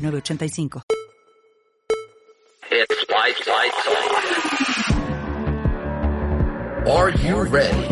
906985. 0.00 0.82
It's 2.72 3.04
flight, 3.04 3.36
flight, 3.36 3.72
flight. 3.72 4.06
Are 6.88 7.10
you 7.10 7.42
ready? 7.44 7.86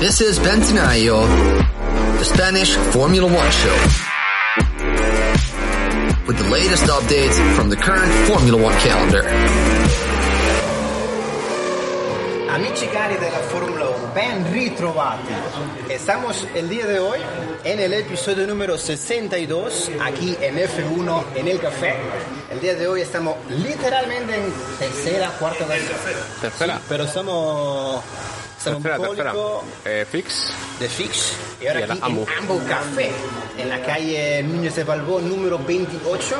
This 0.00 0.20
is 0.22 0.38
Bentinayo, 0.38 1.26
the 2.18 2.24
Spanish 2.24 2.74
Formula 2.74 3.26
One 3.26 3.50
show. 3.50 3.76
With 6.26 6.38
the 6.38 6.48
latest 6.48 6.84
updates 6.84 7.36
from 7.54 7.68
the 7.68 7.76
current 7.76 8.12
Formula 8.26 8.62
One 8.62 8.74
calendar. 8.80 9.22
Amici 12.52 12.88
cari 12.88 13.16
della 13.16 13.38
Formula 13.38 13.88
1, 13.88 14.10
ben 14.12 14.50
ritrovati. 14.52 15.32
Estamos 15.88 16.46
el 16.54 16.68
día 16.68 16.84
de 16.86 16.98
hoy 16.98 17.20
en 17.62 17.78
el 17.78 17.92
episodio 17.92 18.46
número 18.46 18.76
62 18.76 19.90
aquí 20.00 20.36
en 20.40 20.56
F1 20.56 21.24
en 21.36 21.48
el 21.48 21.60
café. 21.60 21.94
El 22.50 22.60
día 22.60 22.74
de 22.74 22.88
hoy 22.88 23.02
estamos 23.02 23.36
literalmente 23.48 24.34
en 24.34 24.52
tercera, 24.78 25.28
cuarta 25.38 25.64
vez. 25.66 25.82
Tercera. 26.40 26.80
Pero 26.88 27.04
estamos 27.04 28.02
Tercera, 28.62 28.98
tercera. 28.98 29.32
Eh, 29.84 30.04
fix. 30.10 30.52
de 30.80 30.88
Fix 30.88 31.32
y 31.62 31.66
ahora 31.68 31.80
Y 31.80 31.82
aquí 31.84 31.98
Ambu. 32.02 32.22
en 32.22 32.28
Ambu 32.38 32.66
Café, 32.66 33.10
en 33.58 33.68
la 33.68 33.80
calle 33.82 34.42
Núñez 34.42 34.74
de 34.74 34.84
Balbó 34.84 35.20
número 35.20 35.58
28, 35.58 36.36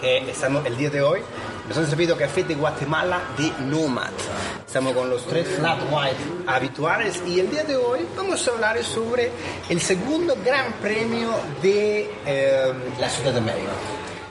que 0.00 0.30
estamos 0.30 0.64
el 0.66 0.76
día 0.76 0.90
de 0.90 1.02
hoy. 1.02 1.20
Nos 1.68 1.76
han 1.76 1.86
servido 1.86 2.16
café 2.16 2.44
de 2.44 2.54
Guatemala 2.54 3.20
de 3.36 3.52
Nomad. 3.66 4.10
Estamos 4.66 4.94
con 4.94 5.10
los 5.10 5.26
tres 5.26 5.46
flat 5.48 5.78
white 5.90 6.16
habituales 6.46 7.22
y 7.26 7.40
el 7.40 7.50
día 7.50 7.64
de 7.64 7.76
hoy 7.76 8.00
vamos 8.16 8.46
a 8.48 8.52
hablar 8.52 8.82
sobre 8.82 9.30
el 9.68 9.80
segundo 9.80 10.34
gran 10.44 10.72
premio 10.74 11.30
de 11.62 12.10
eh, 12.26 12.72
la 12.98 13.08
Ciudad 13.10 13.32
de 13.34 13.40
México. 13.42 13.70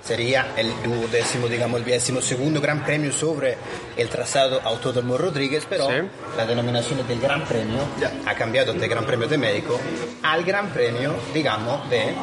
Sería 0.03 0.53
el 0.55 0.71
duodécimo, 0.83 1.47
digamos, 1.47 1.80
el 1.80 1.85
vigésimo 1.85 2.21
segundo 2.21 2.59
gran 2.61 2.83
premio 2.83 3.11
sobre 3.11 3.58
el 3.97 4.08
trazado 4.09 4.61
Autódromo 4.63 5.17
Rodríguez, 5.17 5.65
pero 5.69 5.88
Sí. 5.89 5.95
la 6.38 6.45
denominación 6.45 7.05
del 7.05 7.19
Gran 7.19 7.43
Premio 7.45 7.80
ha 8.25 8.33
cambiado 8.33 8.73
del 8.73 8.89
Gran 8.89 9.05
Premio 9.05 9.27
de 9.27 9.38
México 9.38 9.77
al 10.23 10.43
Gran 10.45 10.69
Premio, 10.69 11.13
digamos, 11.33 11.89
de 11.89 12.15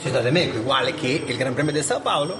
Ciudad 0.00 0.22
de 0.22 0.30
México, 0.30 0.58
igual 0.58 0.94
que 0.94 1.24
el 1.28 1.36
Gran 1.36 1.52
Premio 1.54 1.72
de 1.74 1.82
Sao 1.82 2.00
Paulo, 2.00 2.36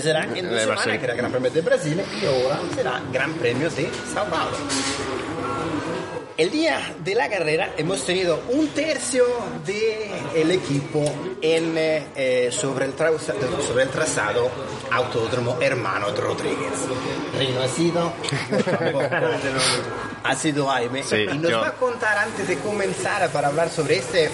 será 0.00 0.26
De 0.26 0.42
dos 0.42 0.60
semanas, 0.60 0.66
Brasil. 0.66 0.98
que 0.98 1.04
era 1.04 1.14
Gran 1.14 1.30
Premio 1.30 1.50
de 1.50 1.60
Brasil, 1.60 2.02
y 2.22 2.26
ahora 2.26 2.60
será 2.74 3.02
Gran 3.12 3.32
Premio 3.34 3.70
de 3.70 3.88
Sao 4.12 4.24
Paulo. 4.26 4.56
El 6.36 6.50
día 6.50 6.80
de 7.04 7.14
la 7.14 7.28
carrera 7.30 7.74
hemos 7.76 8.04
tenido 8.04 8.40
un 8.48 8.66
tercio 8.68 9.24
del 9.64 10.50
equipo 10.50 11.04
en, 11.40 11.78
eh, 11.78 12.06
eh, 12.16 12.48
sobre, 12.50 12.86
el 12.86 12.92
sobre 12.96 13.84
el 13.84 13.88
trazado 13.90 14.50
Autódromo 14.90 15.58
Hermano 15.60 16.08
Rodríguez. 16.10 16.72
Rino 17.38 17.62
ha 17.62 17.68
sido, 17.68 18.12
ha 20.24 20.34
sido 20.34 20.66
Jaime, 20.66 21.04
Sí, 21.04 21.18
y 21.32 21.38
nos 21.38 21.52
yo. 21.52 21.60
va 21.60 21.68
a 21.68 21.72
contar 21.74 22.18
antes 22.18 22.48
de 22.48 22.58
comenzar 22.58 23.30
para 23.30 23.46
hablar 23.48 23.70
sobre 23.70 23.98
este 23.98 24.28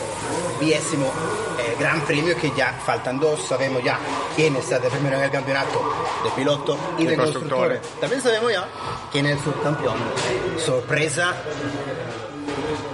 vigésimo 0.59 1.13
eh, 1.59 1.77
Gran 1.79 2.01
Premio 2.03 2.37
que 2.37 2.53
ya 2.57 2.73
faltan 2.85 3.19
dos, 3.19 3.41
sabemos 3.47 3.83
ya 3.83 3.99
quién 4.37 4.57
está 4.57 4.79
de 4.79 4.89
primero 4.91 5.17
en 5.17 5.25
el 5.25 5.31
campeonato 5.31 5.83
de 6.25 6.31
piloto 6.31 6.77
y 6.99 7.05
de, 7.05 7.11
De 7.11 7.17
constructores. 7.17 7.79
constructores. 7.81 8.01
También 8.01 8.23
sabemos 8.23 8.53
ya 8.53 8.69
quién 9.13 9.27
es 9.27 9.39
el 9.39 9.45
subcampeón. 9.45 9.97
Sorpresa 10.65 11.35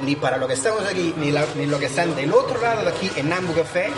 ni 0.03 0.15
para 0.15 0.37
lo 0.37 0.47
que 0.47 0.55
estamos 0.55 0.83
aquí, 0.87 1.13
ni, 1.17 1.33
la- 1.33 1.47
ni 1.57 1.67
lo 1.67 1.79
que 1.81 1.87
están 1.87 2.15
del 2.15 2.33
otro 2.33 2.61
lado 2.61 2.83
de 2.83 2.89
aquí 2.91 3.11
en 3.17 3.29
Nambu 3.29 3.53
Café, 3.55 3.91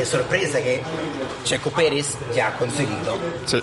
es 0.00 0.08
sorpresa 0.08 0.58
que 0.62 0.80
Checo 1.44 1.70
Pérez 1.70 2.16
ya 2.34 2.48
ha 2.48 2.54
conseguido 2.56 3.16
Sí. 3.44 3.62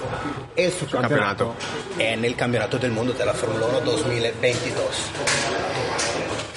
el 0.56 0.72
subcampeonato 0.72 1.56
Campeonato. 1.56 1.56
en 1.98 2.24
el 2.26 2.36
Campeonato 2.36 2.78
del 2.78 2.92
Mundo 2.92 3.14
de 3.14 3.26
la 3.26 3.34
Fórmula 3.34 3.66
1 3.68 3.80
2022. 3.82 4.86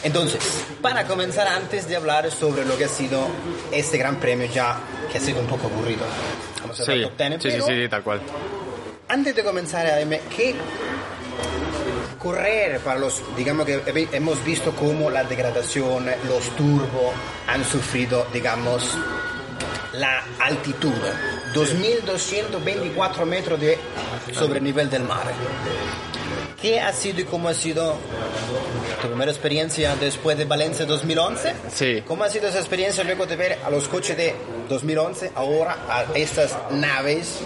Entonces, 0.02 0.40
para 0.80 1.06
comenzar 1.06 1.48
antes 1.48 1.88
de 1.88 1.96
hablar 1.96 2.30
sobre 2.30 2.64
lo 2.64 2.76
que 2.76 2.84
ha 2.84 2.88
sido 2.88 3.26
este 3.72 3.98
gran 3.98 4.16
premio 4.16 4.46
ya, 4.46 4.78
que 5.10 5.18
ha 5.18 5.20
sido 5.20 5.40
un 5.40 5.46
poco 5.46 5.66
aburrido, 5.66 6.04
vamos 6.60 6.78
a 6.80 6.84
Sí. 6.84 6.92
hablar 6.92 7.10
top 7.10 7.18
10, 7.18 7.42
Sí, 7.42 7.50
sí, 7.50 7.60
sí, 7.82 7.88
tal 7.88 8.02
cual. 8.04 8.20
antes 9.08 9.34
de 9.34 9.42
comenzar, 9.42 9.86
que 10.36 10.54
correr 12.18 12.80
para 12.80 12.98
los, 13.00 13.22
digamos 13.36 13.64
que 13.66 13.74
he- 13.86 14.08
hemos 14.16 14.42
visto 14.44 14.72
cómo 14.72 15.10
la 15.10 15.24
degradación, 15.24 16.06
los 16.26 16.44
turbos 16.56 17.12
han 17.46 17.64
sufrido, 17.64 18.26
digamos, 18.32 18.84
la 19.94 20.22
altitud, 20.40 20.92
2.224 21.54 23.24
metros 23.24 23.58
de 23.60 23.78
sobre 24.32 24.58
el 24.58 24.64
nivel 24.64 24.90
del 24.90 25.02
mar. 25.04 25.26
¿Qué 26.60 26.80
ha 26.80 26.92
sido 26.92 27.20
y 27.20 27.24
cómo 27.24 27.48
ha 27.48 27.54
sido 27.54 27.96
tu 29.00 29.06
primera 29.06 29.30
experiencia 29.30 29.94
después 29.94 30.36
de 30.36 30.44
Valencia 30.44 30.84
2011? 30.86 31.54
Sí. 31.68 32.02
¿Cómo 32.04 32.24
ha 32.24 32.28
sido 32.28 32.48
esa 32.48 32.58
experiencia 32.58 33.04
luego 33.04 33.26
de 33.26 33.36
ver 33.36 33.58
a 33.64 33.70
los 33.70 33.86
coches 33.86 34.16
de 34.16 34.34
2011 34.68 35.32
ahora 35.36 35.76
a 35.88 36.04
estas 36.16 36.58
naves 36.72 37.42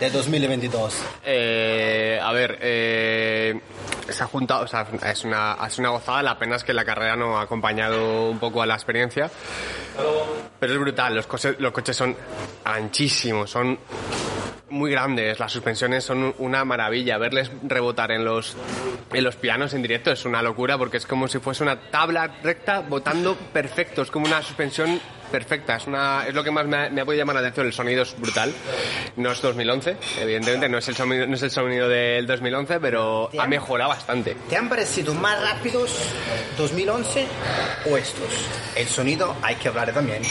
de 0.00 0.10
2022? 0.10 1.02
Eh, 1.22 2.18
a 2.22 2.32
ver, 2.32 2.58
eh, 2.62 3.60
se 4.08 4.22
ha 4.22 4.26
juntado, 4.26 4.64
o 4.64 4.68
sea, 4.68 4.86
es 5.06 5.24
una, 5.24 5.58
es 5.66 5.78
una 5.78 5.90
gozada, 5.90 6.22
la 6.22 6.38
pena 6.38 6.56
es 6.56 6.64
que 6.64 6.72
la 6.72 6.84
carrera 6.86 7.16
no 7.16 7.38
ha 7.38 7.42
acompañado 7.42 8.30
un 8.30 8.38
poco 8.38 8.62
a 8.62 8.66
la 8.66 8.74
experiencia, 8.74 9.30
pero 10.58 10.72
es 10.72 10.78
brutal, 10.78 11.14
los 11.14 11.26
coches, 11.26 11.56
los 11.58 11.72
coches 11.72 11.94
son 11.94 12.16
anchísimos, 12.64 13.50
son 13.50 13.78
muy 14.70 14.90
grandes, 14.90 15.38
las 15.38 15.52
suspensiones 15.52 16.04
son 16.04 16.34
una 16.38 16.64
maravilla, 16.64 17.18
verles 17.18 17.50
rebotar 17.62 18.10
en 18.12 18.24
los, 18.24 18.56
en 19.12 19.24
los 19.24 19.36
pianos 19.36 19.74
en 19.74 19.82
directo 19.82 20.10
es 20.10 20.24
una 20.24 20.42
locura 20.42 20.78
porque 20.78 20.96
es 20.96 21.06
como 21.06 21.28
si 21.28 21.38
fuese 21.38 21.62
una 21.62 21.90
tabla 21.90 22.30
recta 22.42 22.80
botando 22.80 23.36
perfecto, 23.52 24.02
es 24.02 24.10
como 24.10 24.26
una 24.26 24.42
suspensión 24.42 25.00
perfecta, 25.30 25.76
es, 25.76 25.86
una, 25.86 26.24
es 26.26 26.34
lo 26.34 26.44
que 26.44 26.50
más 26.50 26.66
me 26.66 26.76
ha, 26.76 26.90
me 26.90 27.00
ha 27.00 27.04
podido 27.04 27.22
llamar 27.22 27.36
la 27.36 27.40
atención, 27.40 27.66
el 27.66 27.72
sonido 27.72 28.02
es 28.02 28.18
brutal, 28.18 28.52
no 29.16 29.32
es 29.32 29.40
2011, 29.40 29.96
evidentemente 30.20 30.68
no 30.68 30.78
es 30.78 30.88
el 30.88 30.96
sonido, 30.96 31.26
no 31.26 31.34
es 31.34 31.42
el 31.42 31.50
sonido 31.50 31.88
del 31.88 32.26
2011, 32.26 32.80
pero 32.80 33.30
ha 33.38 33.46
mejorado 33.46 33.90
bastante. 33.90 34.36
¿Te 34.48 34.56
han 34.56 34.68
parecido 34.68 35.14
más 35.14 35.40
rápidos 35.40 35.96
2011 36.56 37.26
o 37.90 37.96
estos? 37.96 38.28
El 38.76 38.86
sonido 38.88 39.36
hay 39.42 39.56
que 39.56 39.68
hablar 39.68 39.92
también. 39.92 40.22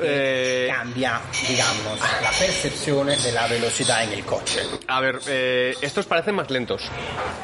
Eh, 0.00 0.68
Cambia, 0.70 1.20
digamos, 1.48 2.00
la 2.22 2.30
percepción 2.30 3.06
de 3.08 3.32
la 3.32 3.46
velocidad 3.46 4.04
en 4.04 4.12
el 4.12 4.24
coche. 4.24 4.60
A 4.88 5.00
ver, 5.00 5.18
eh, 5.26 5.74
estos 5.80 6.06
parecen 6.06 6.34
más 6.34 6.50
lentos. 6.50 6.82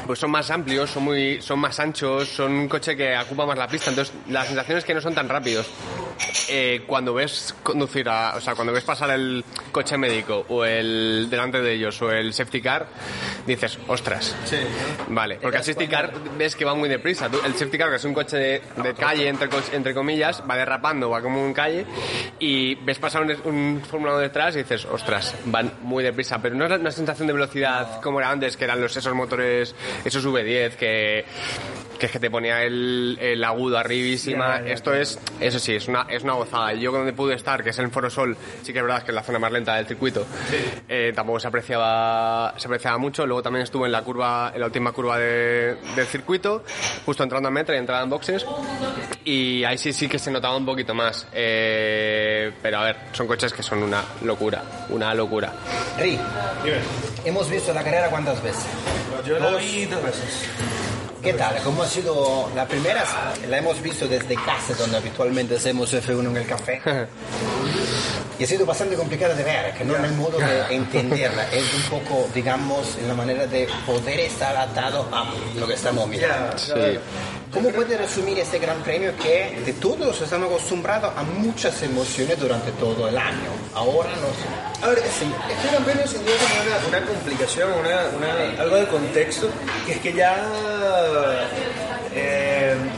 Pues 0.07 0.19
son 0.19 0.31
más 0.31 0.51
amplios, 0.51 0.91
son 0.91 1.05
muy, 1.05 1.41
son 1.43 1.59
más 1.59 1.79
anchos, 1.81 2.29
son 2.29 2.53
un 2.53 2.69
coche 2.69 2.97
que 2.97 3.17
ocupa 3.19 3.47
más 3.47 3.59
la 3.59 3.69
pista. 3.69 3.91
Entonces, 3.91 4.15
la 4.29 4.45
sensación 4.45 4.79
es 4.79 4.85
que 4.85 4.95
no 4.95 5.01
son 5.01 5.15
tan 5.15 5.29
rápidos. 5.29 5.67
Eh, 6.49 6.83
cuando 6.87 7.15
ves 7.15 7.55
conducir 7.63 8.09
a, 8.09 8.35
o 8.37 8.41
sea, 8.41 8.55
cuando 8.55 8.73
ves 8.73 8.85
pasar 8.85 9.11
el 9.11 9.45
coche 9.73 9.97
médico 9.97 10.45
o 10.49 10.65
el 10.65 11.29
delante 11.31 11.61
de 11.61 11.75
ellos 11.75 12.01
o 12.03 12.11
el 12.11 12.33
safety 12.33 12.61
car, 12.61 12.87
dices, 13.47 13.79
ostras. 13.89 14.35
Vale, 15.09 15.39
porque 15.41 15.59
el 15.59 15.65
safety 15.65 15.89
car 15.89 16.13
ves 16.37 16.57
que 16.57 16.65
va 16.65 16.75
muy 16.75 16.89
deprisa. 16.89 17.31
El 17.45 17.55
safety 17.55 17.79
car, 17.79 17.91
que 17.91 17.97
es 17.97 18.05
un 18.05 18.15
coche 18.15 18.37
de, 18.37 18.63
de 18.83 18.95
calle, 18.95 19.29
entre, 19.29 19.49
entre 19.73 19.95
comillas, 19.95 20.43
va 20.49 20.57
derrapando, 20.57 21.11
va 21.11 21.23
como 21.23 21.45
en 21.45 21.55
calle, 21.55 21.87
y 22.39 22.75
ves 22.77 22.99
pasar 22.99 23.23
un, 23.23 23.31
un 23.45 23.83
Fórmula 23.83 24.13
1 24.13 24.21
detrás 24.21 24.55
y 24.55 24.59
dices, 24.59 24.85
ostras, 24.85 25.35
van 25.47 25.73
muy 25.83 26.03
deprisa. 26.03 26.41
Pero 26.41 26.55
no 26.55 26.67
es 26.67 26.73
una 26.73 26.91
sensación 26.91 27.27
de 27.27 27.33
velocidad 27.33 28.01
como 28.01 28.21
era 28.21 28.31
antes, 28.31 28.57
que 28.57 28.65
eran 28.65 28.81
los, 28.81 28.97
esos 28.97 29.15
motores, 29.15 29.75
esos 30.05 30.27
V10, 30.27 30.75
que, 30.77 31.25
que 32.01 32.07
es 32.07 32.13
que 32.13 32.19
te 32.19 32.31
ponía 32.31 32.65
el, 32.65 33.17
el 33.21 33.45
agudo 33.45 33.79
arribísima. 33.79 34.57
Esto 34.73 34.93
es, 34.95 35.19
eso 35.39 35.59
sí, 35.61 35.75
es 35.77 35.87
una, 35.87 36.07
es 36.09 36.25
una 36.25 36.33
gozada. 36.33 36.73
Yo 36.73 36.91
donde 36.91 37.13
pude 37.13 37.35
estar, 37.35 37.63
que 37.63 37.71
es 37.71 37.79
en 37.79 37.91
Foro 37.93 38.11
Sol, 38.11 38.37
sí 38.63 38.73
que 38.73 38.79
es 38.81 38.85
verdad 38.85 39.03
que 39.05 39.13
es 39.13 39.15
la 39.15 39.23
zona 39.23 39.39
más 39.39 39.53
lenta 39.53 39.77
del 39.77 39.87
circuito, 39.87 40.27
eh, 40.89 41.13
tampoco 41.15 41.39
se 41.39 41.47
apreciaba, 41.49 42.55
se 42.57 42.67
apreciaba 42.67 42.99
mucho. 42.99 43.27
Luego 43.27 43.43
también 43.43 43.63
estuve 43.63 43.87
en 43.87 43.93
la 43.93 44.03
curva, 44.03 44.51
en 44.53 44.61
la 44.61 44.67
última 44.67 44.91
curva 44.93 45.19
de- 45.19 45.77
del 45.95 46.07
circuito, 46.07 46.65
justo 47.07 47.23
entrando 47.23 47.49
a 47.49 47.53
meta 47.53 47.75
y 47.75 47.79
entrada 47.79 48.03
en 48.03 48.11
boxes. 48.11 48.45
y 49.25 49.63
ahí 49.65 49.77
sí 49.77 49.93
sí 49.93 50.09
que 50.09 50.19
se 50.19 50.31
notaba 50.31 50.57
un 50.57 50.65
poquito 50.65 50.95
más. 50.95 51.27
Eh, 51.33 52.51
pero 52.63 52.79
a 52.79 52.85
ver, 52.85 52.97
son 53.13 53.27
coches 53.27 53.53
que 53.53 53.63
son 53.63 53.83
una 53.83 54.03
locura, 54.25 54.63
una 54.89 55.13
locura. 55.15 55.53
Ri, 55.99 56.19
hemos 57.25 57.51
visto 57.51 57.73
la 57.75 57.85
carrera 57.85 58.09
cuántas 58.09 58.43
veces. 58.43 58.67
Yo 59.27 59.39
la 59.39 59.55
vi 59.57 59.85
dos 59.85 60.03
veces. 60.03 60.49
¿Qué 61.23 61.35
tal? 61.35 61.57
¿Cómo 61.63 61.83
ha 61.83 61.87
sido 61.87 62.51
la 62.55 62.67
primera? 62.67 63.05
La 63.49 63.59
hemos 63.59 63.83
visto 63.83 64.09
desde 64.09 64.35
casa, 64.37 64.75
donde 64.79 64.97
habitualmente 64.97 65.57
hacemos 65.57 65.93
F1 65.93 66.31
en 66.31 66.37
el 66.37 66.47
café. 66.47 66.81
Y 68.39 68.45
ha 68.45 68.47
sido 68.47 68.65
bastante 68.65 68.97
complicada 68.97 69.35
de 69.35 69.45
ver, 69.45 69.75
que 69.75 69.85
no 69.85 69.95
el 69.95 70.13
modo 70.13 70.39
de 70.39 70.65
entenderla, 70.75 71.47
es 71.53 71.75
un 71.75 71.83
poco, 72.01 72.27
digamos, 72.35 72.97
en 72.97 73.07
la 73.07 73.13
manera 73.13 73.47
de 73.47 73.69
poder 73.85 74.19
estar 74.21 74.57
atado 74.57 75.07
a 75.13 75.31
lo 75.59 75.67
que 75.67 75.75
estamos 75.75 76.09
mirando. 76.09 76.57
Sí. 76.57 76.73
¿Cómo 77.53 77.69
puede 77.71 77.97
resumir 77.97 78.39
este 78.39 78.59
gran 78.61 78.81
premio 78.83 79.13
que 79.17 79.61
de 79.67 79.73
todos 79.73 80.21
estamos 80.21 80.49
acostumbrados 80.49 81.13
a 81.17 81.23
muchas 81.25 81.83
emociones 81.83 82.39
durante 82.39 82.71
todo 82.73 83.09
el 83.09 83.19
año? 83.19 83.51
Ahora 83.75 84.09
no 84.11 84.29
sé. 84.29 84.87
A 84.87 84.89
sí, 85.11 85.31
este 85.51 85.69
Gran 85.69 85.85
Premio 85.85 86.07
sin 86.07 86.25
duda 86.25 86.35
tiene 86.39 86.89
una, 86.89 87.07
complicación, 87.07 87.69
una- 87.73 88.63
algo 88.63 88.77
de 88.77 88.87
contexto, 88.87 89.49
que 89.85 89.93
es 89.93 89.99
que 90.01 90.13
ya 90.13 90.37
eh, 92.15 92.50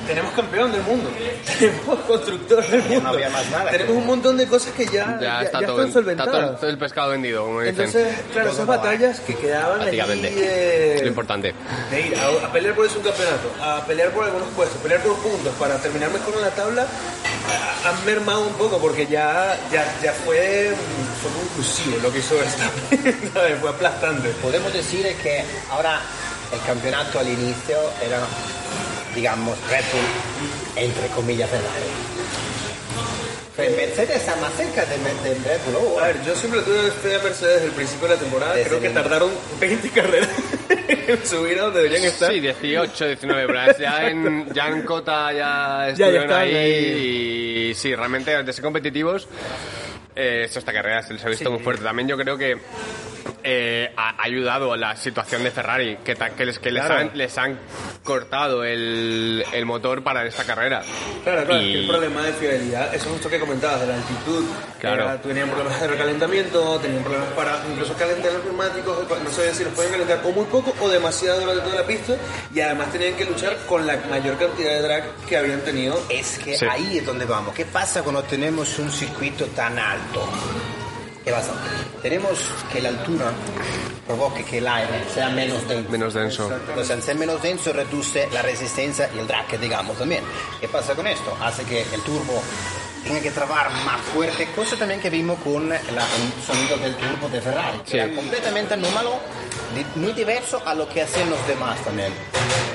tenemos 0.07 0.33
campeón 0.33 0.73
del 0.73 0.83
mundo, 0.83 1.11
tenemos 1.59 1.99
constructor 2.01 2.67
del 2.67 2.83
mundo, 2.83 3.09
había 3.09 3.31
más 3.31 3.51
nada. 3.51 3.71
tenemos 3.71 3.97
un 3.97 4.07
montón 4.07 4.37
de 4.37 4.47
cosas 4.47 4.73
que 4.73 4.87
ya, 4.87 5.19
Ya, 5.21 5.43
está, 5.43 5.61
ya 5.61 5.67
todo, 5.67 5.77
están 5.85 5.89
está 5.89 5.93
solventadas. 6.01 6.33
todo, 6.33 6.57
todo 6.57 6.71
el 6.71 6.79
pescado 6.79 7.11
vendido, 7.11 7.45
como 7.45 7.61
dicen. 7.61 7.85
Entonces, 7.87 8.17
claro, 8.33 8.51
esas 8.51 8.67
batallas 8.67 9.21
que 9.21 9.35
quedaban 9.37 9.81
allí 9.81 9.97
de, 9.97 10.95
Es 10.97 11.03
lo 11.03 11.09
importante. 11.09 11.55
de 11.91 12.01
ir 12.01 12.15
a, 12.17 12.47
a 12.47 12.53
pelear 12.53 12.75
por 12.75 12.87
ese 12.87 12.99
un 12.99 13.05
campeonato, 13.05 13.49
a 13.63 13.85
pelear 13.87 14.11
por 14.11 14.25
algunos 14.25 14.49
puestos, 14.51 14.79
pelear 14.83 15.01
por 15.03 15.17
puntos 15.19 15.55
para 15.59 15.77
terminar 15.79 16.11
mejor 16.11 16.35
en 16.35 16.41
la 16.43 16.51
tabla, 16.51 16.87
han 17.85 18.05
mermado 18.07 18.47
un 18.47 18.55
poco 18.55 18.79
porque 18.79 19.07
ya, 19.07 19.59
ya, 19.73 19.85
ya 20.03 20.13
fue, 20.13 20.73
fue 21.21 21.31
conclusivo 21.33 21.97
lo 22.03 22.13
que 22.13 22.19
hizo 22.21 22.35
¿sabes? 22.37 23.59
fue 23.61 23.71
aplastante. 23.71 24.29
Podemos 24.41 24.73
decir 24.73 25.07
que 25.23 25.45
ahora 25.71 26.01
el 26.53 26.61
campeonato 26.67 27.19
al 27.19 27.29
inicio 27.29 27.79
era, 28.05 28.19
digamos, 29.15 29.57
Red 29.71 29.85
Bull, 29.93 30.83
entre 30.85 31.07
comillas, 31.09 31.49
Ferrari. 31.51 31.91
Pero 33.55 33.77
Mercedes 33.77 34.17
está 34.17 34.35
más 34.37 34.51
cerca 34.55 34.83
de, 34.87 34.97
de 34.97 35.35
Red 35.47 35.61
Bull 35.67 35.77
A 35.77 35.79
ahora. 35.79 36.07
ver, 36.07 36.25
yo 36.25 36.35
siempre 36.35 36.63
tuve 36.63 36.91
fe 36.91 37.17
a 37.17 37.19
Mercedes 37.19 37.55
desde 37.57 37.67
el 37.67 37.73
principio 37.73 38.09
de 38.09 38.15
la 38.15 38.21
temporada, 38.21 38.55
Desde 38.55 38.69
creo 38.71 38.81
que 38.81 38.87
el- 38.87 38.95
tardaron 38.95 39.31
20 39.61 39.91
carreras 39.91 40.29
en 40.89 41.27
subir 41.27 41.59
a 41.59 41.63
donde 41.65 41.83
deberían 41.83 42.05
estar. 42.05 42.33
Sí, 42.33 42.41
18, 42.41 43.07
19, 43.09 43.47
pero 43.47 43.79
ya 43.79 44.09
en, 44.09 44.53
ya 44.55 44.69
en 44.69 44.83
Cota 44.83 45.33
ya 45.35 45.89
estuvieron 45.91 46.33
ahí, 46.33 46.55
ahí. 46.57 47.67
y 47.71 47.75
sí, 47.75 47.95
realmente 47.95 48.43
de 48.43 48.53
ser 48.55 48.65
competitivos, 48.65 49.29
eh, 50.17 50.47
esta 50.51 50.73
carrera 50.73 51.03
se 51.03 51.13
les 51.13 51.23
ha 51.25 51.29
visto 51.29 51.51
muy 51.51 51.63
fuerte. 51.63 51.85
También 51.85 52.09
yo 52.09 52.17
creo 52.17 52.39
que 52.39 52.57
eh, 53.45 53.93
ha 53.97 54.23
ayudado 54.23 54.73
a 54.73 54.77
la 54.77 54.97
situación 54.97 55.43
de 55.45 55.51
Ferrari, 55.51 55.99
que, 56.05 56.15
que 56.15 56.45
les, 56.47 56.59
que 56.59 56.71
les, 56.71 56.85
Claro. 56.85 57.01
han, 57.01 57.11
les 57.19 57.37
han 57.39 57.59
cortado 58.03 58.65
el, 58.65 59.45
el 59.53 59.65
motor 59.67 60.03
para 60.03 60.27
esta 60.27 60.45
carrera. 60.45 60.83
Claro, 61.25 61.45
claro, 61.45 61.63
Y- 61.63 61.67
es 61.67 61.73
que 61.73 61.79
el 61.81 61.87
problema 61.89 62.23
de 62.23 62.33
fidelidad, 62.33 62.95
eso 62.95 63.07
es 63.07 63.13
justo 63.13 63.29
que 63.29 63.39
comentabas, 63.39 63.81
de 63.81 63.87
la 63.89 63.95
altitud. 63.95 64.45
Claro. 64.81 65.03
Era- 65.05 65.21
tenían 65.23 65.49
problemas 65.49 65.81
de 65.81 65.87
recalentamiento, 65.89 66.79
tenían 66.81 67.03
problemas 67.03 67.29
para 67.31 67.63
incluso 67.71 67.95
calentar 67.95 68.33
los 68.33 68.45
neumáticos, 68.45 68.99
no 69.09 69.31
sabían 69.31 69.55
si 69.55 69.65
los 69.65 69.73
pueden 69.75 69.93
calentar 69.93 70.21
o 70.25 70.31
muy 70.33 70.45
poco 70.47 70.75
o 70.81 70.89
demasiado 70.89 71.41
durante 71.41 71.63
toda 71.63 71.77
la 71.83 71.87
pista, 71.87 72.15
y 72.55 72.61
además 72.61 72.91
tenían 72.93 73.15
que 73.15 73.25
luchar 73.25 73.57
con 73.69 73.87
la 73.87 73.97
mayor 74.11 74.37
cantidad 74.39 74.71
de 74.71 74.83
drag 74.83 75.05
que 75.29 75.37
habían 75.37 75.61
tenido. 75.61 76.01
Es 76.09 76.39
que 76.39 76.57
Sí. 76.57 76.67
ahí 76.69 76.99
es 76.99 77.07
donde 77.07 77.25
vamos. 77.25 77.55
¿Qué 77.55 77.65
pasa 77.65 78.03
cuando 78.03 78.23
tenemos 78.25 78.79
un 78.79 78.91
circuito 78.91 79.47
tan 79.47 79.79
alto? 79.79 80.29
¿Qué 81.25 81.31
pasa? 81.31 81.53
Tenemos 82.03 82.39
que 82.73 82.81
la 82.83 82.89
altura 82.91 83.33
provoque 84.07 84.45
que 84.45 84.59
el 84.59 84.67
aire 84.67 85.05
sea 85.15 85.29
menos 85.29 85.67
denso. 85.69 85.91
Menos 85.91 86.15
denso. 86.15 86.51
Entonces, 86.53 86.91
al 86.91 87.03
ser 87.03 87.17
menos 87.17 87.41
denso, 87.41 87.73
reduce 87.73 88.29
la 88.33 88.43
resistencia 88.43 89.09
y 89.15 89.19
el 89.21 89.27
drag, 89.27 89.59
digamos, 89.61 89.97
también. 89.97 90.25
¿Qué 90.61 90.69
pasa 90.69 90.95
con 90.95 91.07
esto? 91.07 91.37
Hace 91.41 91.63
que 91.65 91.83
el 91.83 92.01
turbo 92.03 92.43
tenga 93.05 93.21
que 93.21 93.31
trabar 93.31 93.71
más 93.85 94.01
fuerte, 94.13 94.49
cosa 94.55 94.77
también 94.77 95.01
que 95.01 95.11
vimos 95.11 95.39
con 95.43 95.69
la- 95.69 95.77
el 95.77 96.45
sonido 96.45 96.77
del 96.79 96.95
turbo 96.97 97.29
de 97.29 97.41
Ferrari, 97.41 97.79
que 97.85 97.91
Sí. 97.91 97.99
era 97.99 98.15
completamente 98.15 98.75
anómalo, 98.75 99.19
muy 99.97 100.13
diverso 100.13 100.61
a 100.67 100.75
lo 100.75 100.89
que 100.89 101.03
hacían 101.03 101.31
los 101.31 101.47
demás 101.47 101.79
también. 101.85 102.13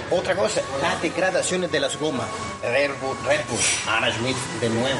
Otra 0.09 0.35
cosa, 0.35 0.61
las 0.81 1.01
degradaciones 1.01 1.69
de 1.71 1.79
las 1.81 1.97
gomas. 1.97 2.27
Red 2.61 2.91
Bull, 3.01 3.17
Red 3.25 3.41
Bull, 3.49 3.59
Anna 3.93 4.11
Schmidt 4.11 4.37
de 4.61 4.69
nuevo. 4.69 4.99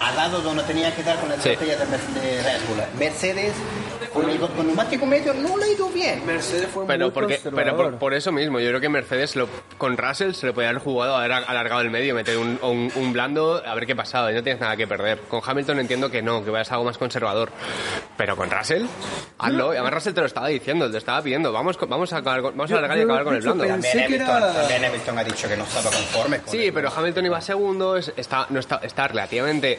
Al 0.00 0.14
lado 0.16 0.40
donde 0.40 0.62
tenía 0.64 0.94
que 0.94 1.02
dar 1.02 1.18
con 1.18 1.28
la 1.28 1.36
Sí. 1.40 1.50
estrategia 1.50 1.78
de, 1.78 1.86
Mer- 1.86 2.00
de 2.00 2.42
Red 2.42 2.60
Bull. 2.68 2.78
Mercedes, 2.98 3.52
con 4.12 4.28
el 4.30 4.38
con 4.38 4.66
neumático 4.66 5.06
medio, 5.06 5.32
no 5.34 5.56
le 5.56 5.64
ha 5.64 5.68
ido 5.68 5.88
bien. 5.88 6.24
Mercedes 6.26 6.68
fue 6.72 6.86
Pero, 6.86 7.06
muy 7.06 7.12
porque, 7.12 7.40
pero 7.54 7.76
por, 7.76 7.98
por 7.98 8.14
eso 8.14 8.30
mismo, 8.32 8.60
yo 8.60 8.68
creo 8.68 8.80
que 8.80 8.88
Mercedes 8.88 9.36
lo- 9.36 9.48
con 9.78 9.96
Russell 9.96 10.32
se 10.32 10.46
le 10.46 10.52
podía 10.52 10.68
haber 10.70 10.82
jugado, 10.82 11.16
haber 11.16 11.32
alargado 11.32 11.80
el 11.80 11.90
medio, 11.90 12.14
meter 12.14 12.36
un, 12.38 12.58
un, 12.62 12.92
un 12.94 13.12
blando, 13.12 13.62
a 13.64 13.74
ver 13.74 13.86
qué 13.86 13.96
pasaba, 13.96 14.30
y 14.30 14.34
no 14.34 14.42
tienes 14.42 14.60
nada 14.60 14.76
que 14.76 14.86
perder. 14.86 15.18
Con 15.28 15.40
Hamilton 15.44 15.80
entiendo 15.80 16.10
que 16.10 16.22
no, 16.22 16.44
que 16.44 16.50
vayas 16.50 16.70
a 16.70 16.74
algo 16.74 16.84
más 16.86 16.98
conservador. 16.98 17.50
Pero 18.18 18.36
con 18.36 18.50
Russell, 18.50 18.84
hazlo. 19.38 19.72
Y 19.72 19.76
además 19.76 19.94
Russell 19.94 20.14
te 20.14 20.20
lo 20.20 20.26
estaba 20.26 20.48
diciendo, 20.48 20.90
te 20.90 20.98
estaba 20.98 21.20
pidiendo, 21.22 21.52
vamos, 21.52 21.76
con- 21.76 21.88
vamos, 21.88 22.12
a, 22.12 22.18
acabar 22.18 22.42
con- 22.42 22.56
vamos 22.56 22.70
a 22.70 22.74
Yo- 22.74 22.78
alargar 22.78 22.98
y 22.98 23.02
acabar 23.02 23.24
con 23.24 23.34
el 23.34 23.40
blando. 23.42 23.64
También 23.66 23.98
Hamilton, 24.04 24.28
era- 24.36 24.52
también 24.52 24.84
Hamilton 24.84 25.18
ha 25.18 25.24
dicho 25.24 25.48
que 25.48 25.56
no 25.56 25.64
estaba 25.64 25.90
conforme 25.90 26.38
con 26.40 26.50
Sí, 26.52 26.66
el- 26.66 26.72
pero 26.72 26.90
Hamilton 26.94 27.26
iba 27.26 27.40
segundo, 27.40 27.96
es- 27.96 28.12
está, 28.16 28.46
no 28.50 28.60
está, 28.60 28.80
está 28.82 29.08
relativamente, 29.08 29.78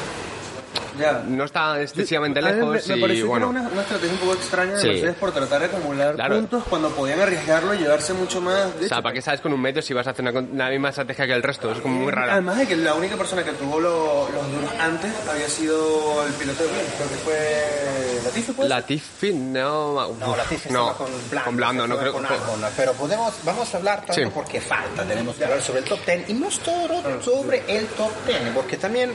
Ya. 0.99 1.23
no 1.25 1.43
está 1.45 1.81
excesivamente 1.81 2.41
lejos 2.41 2.87
me, 2.87 2.93
me 2.93 2.97
y 2.97 3.01
pareció 3.01 3.23
que 3.25 3.29
bueno. 3.29 3.49
era 3.51 3.59
una, 3.61 3.69
una 3.69 3.81
estrategia 3.81 4.13
un 4.13 4.19
poco 4.19 4.33
extraña 4.33 4.77
de. 4.77 4.83
Mercedes 4.87 5.15
por 5.15 5.31
tratar 5.31 5.59
de 5.61 5.65
acumular 5.67 6.15
Claro. 6.15 6.35
puntos 6.35 6.63
cuando 6.69 6.89
podían 6.89 7.19
arriesgarlo 7.21 7.73
y 7.73 7.77
llevarse 7.79 8.13
mucho 8.13 8.41
más. 8.41 8.65
De 8.79 8.85
O 8.85 8.87
sea, 8.89 8.97
hecho, 8.97 9.03
¿para 9.03 9.13
qué 9.13 9.21
sabes 9.21 9.41
con 9.41 9.53
un 9.53 9.61
metro 9.61 9.81
si 9.81 9.93
vas 9.93 10.07
a 10.07 10.11
hacer 10.11 10.27
una, 10.27 10.41
la 10.65 10.69
misma 10.69 10.89
estrategia 10.89 11.25
que 11.27 11.33
el 11.33 11.43
resto? 11.43 11.71
Es 11.71 11.79
como 11.79 11.95
muy 11.99 12.11
rara. 12.11 12.33
Además 12.33 12.57
de 12.57 12.67
que 12.67 12.75
la 12.75 12.93
única 12.93 13.15
persona 13.15 13.43
que 13.43 13.51
tuvo 13.53 13.79
lo- 13.79 14.29
los 14.29 14.51
duros 14.51 14.71
antes 14.79 15.11
había 15.29 15.47
sido 15.47 16.25
el 16.25 16.33
piloto 16.33 16.63
de 16.63 16.69
Williams, 16.69 16.93
creo 16.97 17.09
que 17.09 17.15
fue 17.15 18.21
Latifi, 18.25 18.51
pues. 18.53 18.69
Latifi, 18.69 19.33
no. 19.33 20.13
No, 20.21 20.35
la 20.35 20.43
Tiffy 20.43 20.69
no, 20.71 20.93
con 20.95 21.07
Blando. 21.29 21.45
con 21.45 21.55
Blando, 21.57 21.87
no 21.87 21.97
creo 21.97 22.13
con 22.13 22.25
Albon, 22.25 22.61
pero 22.75 22.93
podemos, 22.93 23.33
vamos 23.43 23.73
a 23.73 23.77
hablar 23.77 23.99
tanto 24.05 24.13
Sí. 24.13 24.21
porque 24.33 24.59
falta, 24.61 25.03
tenemos 25.03 25.35
que 25.35 25.45
hablar 25.45 25.61
sobre 25.61 25.79
el 25.79 25.85
top 25.85 25.99
10 26.05 26.29
y 26.29 26.33
no 26.33 26.51
solo 26.51 27.01
sobre 27.23 27.63
el 27.67 27.87
top 27.87 28.11
10, 28.27 28.39
porque 28.53 28.77
también, 28.77 29.11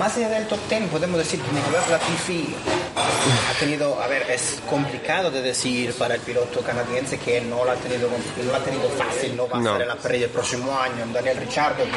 más 0.00 0.16
allá 0.16 0.30
del 0.30 0.46
top 0.48 0.58
10, 0.68 0.88
podemos 0.88 1.18
decir 1.18 1.38
que 1.40 1.52
Nicolás 1.52 1.88
Latifi 1.90 2.54
ha 2.96 3.58
tenido, 3.60 4.00
a 4.02 4.06
ver, 4.08 4.22
es 4.30 4.60
complicado 4.68 5.30
de 5.30 5.42
decir 5.42 5.92
para 5.94 6.14
el 6.14 6.20
piloto 6.22 6.60
canadiense 6.62 7.18
que 7.18 7.40
no 7.42 7.64
lo 7.64 7.70
ha 7.70 7.74
tenido, 7.76 8.08
no 8.08 8.50
lo 8.50 8.56
ha 8.56 8.60
tenido 8.60 8.88
fácil, 8.90 9.36
no 9.36 9.46
va 9.48 9.58
a 9.58 9.60
No. 9.60 9.66
estar 9.72 9.82
en 9.82 9.88
la 9.88 9.96
parrilla 9.96 10.24
el 10.24 10.30
próximo 10.32 10.76
año, 10.78 11.04
Daniel 11.12 11.36
Ricciardo 11.36 11.84
que 11.84 11.90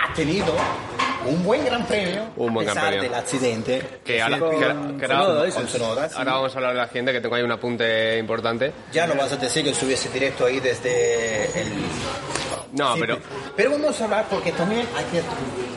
ha 0.00 0.14
tenido 0.14 0.54
un 1.26 1.44
buen 1.44 1.64
gran 1.64 1.84
premio 1.86 2.30
Un 2.36 2.54
buen 2.54 2.66
a 2.68 2.72
gran 2.72 2.84
pesar 2.86 2.98
premio. 3.00 3.02
del 3.10 3.14
accidente 3.20 3.82
Que 4.04 4.22
ahora, 4.22 4.38
con- 4.38 4.48
que 4.50 4.56
ahora- 4.64 4.74
con 4.74 4.98
que 4.98 5.04
ahora- 5.04 5.18
Sonoda, 5.18 5.44
dices. 5.44 5.60
con 5.60 5.68
Sonoda, 5.68 6.08
sí. 6.08 6.14
ahora 6.16 6.32
vamos 6.32 6.54
a 6.54 6.56
hablar 6.58 6.70
de 6.72 6.76
la 6.78 6.82
accidente, 6.84 7.12
que 7.12 7.20
tengo 7.20 7.34
ahí 7.34 7.42
un 7.42 7.52
apunte 7.52 8.18
importante. 8.18 8.72
Ya 8.92 9.06
no 9.06 9.14
vas 9.16 9.30
a 9.32 9.36
decir 9.36 9.62
que 9.64 9.70
estuviese 9.70 10.08
directo 10.08 10.46
ahí 10.46 10.60
desde 10.60 11.44
el... 11.60 11.72
No, 12.72 12.94
Sí, 12.94 13.00
pero 13.00 13.18
Pero 13.56 13.70
vamos 13.72 14.00
a 14.00 14.04
hablar 14.04 14.26
porque 14.30 14.52
también 14.52 14.86
hay 14.96 15.04
que 15.06 15.22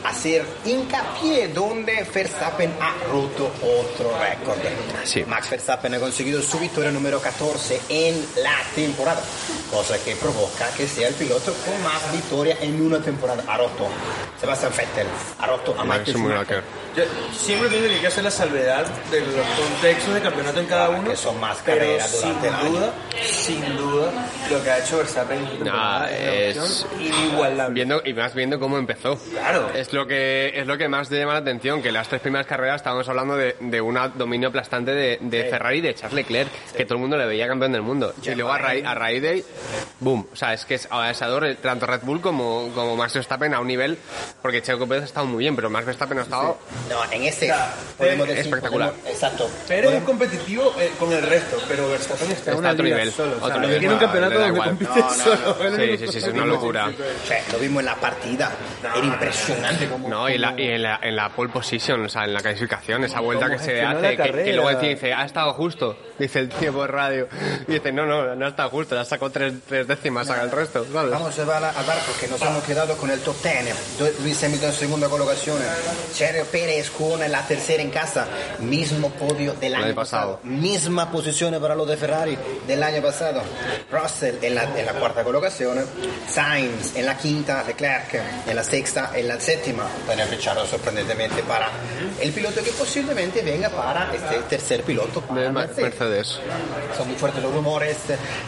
hacer 0.06 0.44
hincapié 0.64 1.48
donde 1.48 2.06
Verstappen 2.12 2.72
ha 2.80 2.94
roto 3.10 3.50
otro 3.62 4.12
récord. 4.18 4.58
Sí. 5.04 5.24
Max 5.24 5.50
Verstappen 5.50 5.94
ha 5.94 5.98
conseguido 6.00 6.42
su 6.42 6.58
victoria 6.58 6.90
número 6.90 7.20
14 7.20 7.80
en 7.88 8.24
la 8.42 8.56
temporada, 8.74 9.22
cosa 9.70 9.96
que 10.04 10.16
provoca 10.16 10.68
que 10.76 10.86
sea 10.86 11.08
el 11.08 11.14
piloto 11.14 11.54
con 11.64 11.82
más 11.82 12.12
victoria 12.12 12.56
en 12.60 12.80
una 12.80 12.98
temporada. 13.00 13.42
Ha 13.46 13.56
roto 13.56 13.88
Sebastian 14.40 14.72
Vettel, 14.76 15.06
ha 15.38 15.46
roto 15.46 15.72
a 15.78 15.84
Michael 15.84 15.98
Max 15.98 16.10
Schumacher. 16.10 16.62
Yo 16.96 17.04
siempre 17.34 17.68
pienso 17.70 17.88
que 17.88 17.94
hay 17.94 18.00
que 18.00 18.06
hacer 18.06 18.24
la 18.24 18.30
salvedad 18.30 18.86
de 19.10 19.20
los 19.20 19.46
contextos 19.56 20.14
de 20.14 20.20
campeonato 20.20 20.60
en 20.60 20.66
cada 20.66 20.90
uno. 20.90 21.10
que 21.10 21.16
son 21.16 21.40
más 21.40 21.58
carreras 21.62 22.10
sin 22.10 22.34
duda, 22.40 22.92
sin 23.30 23.76
duda, 23.76 24.12
lo 24.50 24.62
que 24.62 24.70
ha 24.70 24.78
hecho 24.78 24.98
Verstappen 24.98 25.64
Nah, 25.64 26.06
es 26.08 26.81
es- 26.84 27.00
inigualable. 27.00 27.74
viendo 27.74 28.02
y 28.04 28.12
más 28.14 28.34
viendo 28.34 28.58
cómo 28.60 28.78
empezó. 28.78 29.18
Claro. 29.30 29.70
Es 29.74 29.92
lo 29.92 30.06
que 30.06 30.52
es 30.54 30.66
lo 30.66 30.76
que 30.78 30.88
más 30.88 31.08
te 31.08 31.18
llama 31.18 31.32
la 31.34 31.38
atención, 31.40 31.82
que 31.82 31.92
las 31.92 32.08
tres 32.08 32.20
primeras 32.20 32.46
carreras 32.46 32.76
estábamos 32.76 33.08
hablando 33.08 33.36
de, 33.36 33.56
de 33.60 33.80
un 33.80 33.98
dominio 34.14 34.48
aplastante 34.48 34.92
de, 34.92 35.18
de 35.20 35.44
Ferrari 35.44 35.78
y 35.78 35.80
de 35.82 35.94
Charles 35.94 36.14
Leclerc, 36.14 36.50
que 36.76 36.84
todo 36.84 36.94
el 36.94 37.00
mundo 37.00 37.16
le 37.16 37.26
veía 37.26 37.46
campeón 37.48 37.72
del 37.72 37.82
mundo. 37.82 38.12
Y 38.22 38.34
luego 38.34 38.52
a 38.52 38.58
raíz, 38.58 38.84
a 38.84 38.94
raíz 38.94 39.22
de 39.22 39.44
boom. 40.00 40.26
O 40.32 40.36
sea, 40.36 40.52
es 40.54 40.64
que 40.64 40.74
es 40.74 40.88
asador 40.90 41.54
tanto 41.62 41.86
Red 41.86 42.00
Bull 42.02 42.20
como, 42.20 42.70
como 42.74 42.96
Max 42.96 43.14
Verstappen 43.14 43.54
a 43.54 43.60
un 43.60 43.66
nivel, 43.66 43.98
porque 44.40 44.62
Checo 44.62 44.86
Pérez 44.86 45.02
ha 45.02 45.06
estado 45.06 45.26
muy 45.26 45.40
bien, 45.40 45.54
pero 45.56 45.70
Max 45.70 45.86
Verstappen 45.86 46.18
ha 46.18 46.22
estado 46.22 46.58
No, 46.88 47.12
en 47.12 47.22
este 47.24 47.52
podemos 47.98 48.26
decir... 48.26 48.44
espectacular. 48.46 48.90
podemos- 48.92 49.10
exacto. 49.10 49.50
Pérez 49.68 49.92
es 49.92 50.02
competitivo 50.04 50.74
eh, 50.80 50.90
con 50.98 51.12
el 51.12 51.22
resto, 51.22 51.58
pero 51.68 51.88
Verstappen 51.88 52.30
está 52.32 52.50
Está 52.52 52.56
una 52.56 52.70
a 52.70 52.72
otro 52.72 52.84
nivel, 52.84 53.12
solo. 53.12 53.32
O 53.36 53.38
sea, 53.38 53.46
otro 53.46 53.60
no 53.60 53.66
nivel, 53.66 53.78
tiene 53.80 53.94
un 53.94 54.00
campeonato 54.00 54.38
donde 54.38 54.60
compite 54.60 54.90
No, 54.90 54.96
no, 54.96 55.14
solo. 55.14 55.56
Sí, 55.76 55.82
sí, 55.86 55.98
sí, 55.98 56.12
sí, 56.12 56.18
es 56.18 56.24
una 56.24 56.40
compite. 56.42 56.56
O 56.80 57.26
sea, 57.26 57.42
lo 57.52 57.58
vimos 57.58 57.80
en 57.80 57.86
la 57.86 57.96
partida. 57.96 58.50
Era 58.96 59.06
impresionante 59.06 59.88
como. 59.88 60.08
No, 60.08 60.28
y, 60.28 60.34
en 60.34 60.40
la, 60.40 60.54
y 60.56 60.68
en, 60.68 60.82
la, 60.82 60.98
en 61.02 61.16
la 61.16 61.28
pole 61.30 61.52
position, 61.52 62.04
o 62.04 62.08
sea, 62.08 62.24
en 62.24 62.34
la 62.34 62.40
clasificación, 62.40 63.04
esa 63.04 63.20
vuelta 63.20 63.48
que 63.50 63.58
se 63.58 63.82
hace, 63.82 64.16
la 64.16 64.24
que, 64.24 64.32
que 64.44 64.52
luego 64.52 64.70
encima 64.70 64.88
dice, 64.92 65.12
ha 65.14 65.24
estado 65.24 65.52
justo, 65.54 65.96
dice 66.18 66.38
el 66.40 66.48
tío 66.48 66.72
por 66.72 66.90
radio. 66.90 67.28
Y 67.68 67.72
dice, 67.72 67.92
no, 67.92 68.06
no, 68.06 68.34
no 68.34 68.46
ha 68.46 68.48
estado 68.48 68.70
justo, 68.70 68.94
le 68.94 69.00
ha 69.02 69.04
sacado 69.04 69.30
tres, 69.30 69.54
tres 69.68 69.86
décimas 69.86 70.28
al 70.30 70.50
resto, 70.50 70.84
¿sabes? 70.92 71.10
Vamos 71.12 71.38
a 71.38 71.44
ver 71.44 71.56
al 71.56 71.84
bar 71.86 71.98
porque 72.06 72.28
nos 72.28 72.40
hemos 72.42 72.62
quedado 72.64 72.96
con 72.96 73.10
el 73.10 73.20
top 73.20 73.36
10. 73.42 73.98
Do- 73.98 74.08
Luis 74.22 74.42
Hamilton 74.42 74.68
en 74.70 74.74
segunda 74.74 75.08
colocación. 75.08 75.58
Sergio 76.12 76.44
Pérez 76.46 76.90
con 76.90 77.20
la 77.30 77.46
tercera 77.46 77.82
en 77.82 77.90
casa. 77.90 78.26
Mismo 78.60 79.10
podio 79.10 79.54
del 79.54 79.74
año 79.74 79.84
año 79.86 79.94
pasado. 79.94 80.36
pasado. 80.38 80.40
Misma 80.44 81.10
posición 81.10 81.58
para 81.60 81.74
los 81.74 81.88
de 81.88 81.96
Ferrari 81.96 82.36
del 82.66 82.82
año 82.82 83.02
pasado. 83.02 83.42
Russell 83.90 84.36
en 84.42 84.54
la, 84.54 84.64
en 84.78 84.86
la 84.86 84.92
cuarta 84.92 85.22
colocación. 85.24 85.78
Sainz 86.28 86.61
en 86.94 87.06
la 87.06 87.16
quinta. 87.16 87.62
Leclerc 87.64 88.22
en 88.46 88.56
la 88.56 88.64
sexta. 88.64 89.10
En 89.14 89.28
la 89.28 89.40
séptima. 89.40 89.84
Daniel 90.06 90.28
Ricciardo 90.28 90.66
sorprendentemente 90.66 91.42
para 91.42 91.70
el 92.20 92.32
piloto 92.32 92.62
que 92.62 92.72
posiblemente 92.72 93.42
venga 93.42 93.68
para 93.68 94.12
este 94.14 94.36
tercer 94.48 94.82
piloto. 94.82 95.20
para 95.20 95.42
De 95.42 95.50
Mercedes. 95.50 95.82
Mercedes. 95.82 96.40
Son 96.96 97.08
muy 97.08 97.16
fuertes 97.16 97.42
los 97.42 97.52
rumores. 97.52 97.96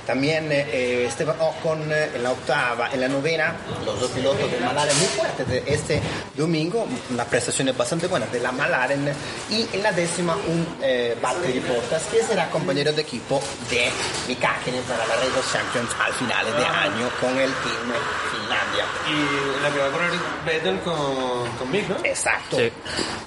También 0.06 0.49
eh, 0.50 1.06
Esteban 1.06 1.37
Ocon 1.40 1.90
en 1.92 2.23
la 2.23 2.33
octava, 2.33 2.90
en 2.92 3.00
la 3.00 3.09
novena, 3.09 3.54
los 3.85 4.00
dos 4.00 4.11
pilotos 4.11 4.50
de 4.50 4.59
McLaren 4.61 4.99
muy 4.99 5.06
fuertes 5.09 5.49
de 5.49 5.64
este 5.66 6.00
domingo, 6.37 6.87
una 7.11 7.25
prestación 7.25 7.73
bastante 7.76 8.06
buena 8.06 8.26
de 8.26 8.40
la 8.40 8.52
McLaren. 8.52 9.12
Y 9.50 9.66
en 9.73 9.83
la 9.83 9.92
décima, 9.92 10.35
un 10.35 10.66
eh, 10.83 11.16
Valtteri 11.21 11.61
Bottas 11.61 12.02
que 12.11 12.23
será 12.23 12.50
compañero 12.50 12.92
de 12.92 13.02
equipo 13.02 13.40
de 13.71 13.90
Mika 14.28 14.54
Hakkinen 14.54 14.83
para 14.83 15.06
la 15.06 15.14
Race 15.16 15.38
of 15.38 15.52
Champions 15.52 15.90
al 16.04 16.12
final 16.14 16.47
de 16.47 16.64
año 16.64 17.11
con 17.21 17.30
el 17.38 17.52
Team 17.52 17.92
Finlandia. 18.31 18.85
Y 19.09 19.63
la 19.63 19.71
que 19.71 19.79
va 19.79 19.87
a 19.87 19.91
correr 19.91 20.11
Vettel 20.47 20.81
con, 20.81 21.49
con 21.59 21.71
Mick, 21.71 21.89
¿no? 21.89 21.97
Exacto. 22.05 22.57
Sí. 22.57 22.71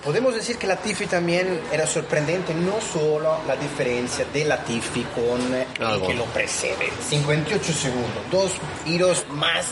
Podemos 0.03 0.33
decir 0.35 0.57
que 0.57 0.67
la 0.67 0.75
Tiffy 0.77 1.05
también 1.07 1.61
era 1.71 1.85
sorprendente, 1.87 2.53
no 2.53 2.79
solo 2.81 3.39
la 3.47 3.55
diferencia 3.55 4.25
de 4.33 4.45
la 4.45 4.63
Tiffy 4.63 5.03
con 5.15 5.53
el 5.53 5.83
Albon. 5.85 6.07
que 6.07 6.13
lo 6.15 6.25
precede. 6.25 6.91
58 7.09 7.73
segundos, 7.73 8.23
dos 8.31 8.51
giros 8.85 9.25
más 9.29 9.65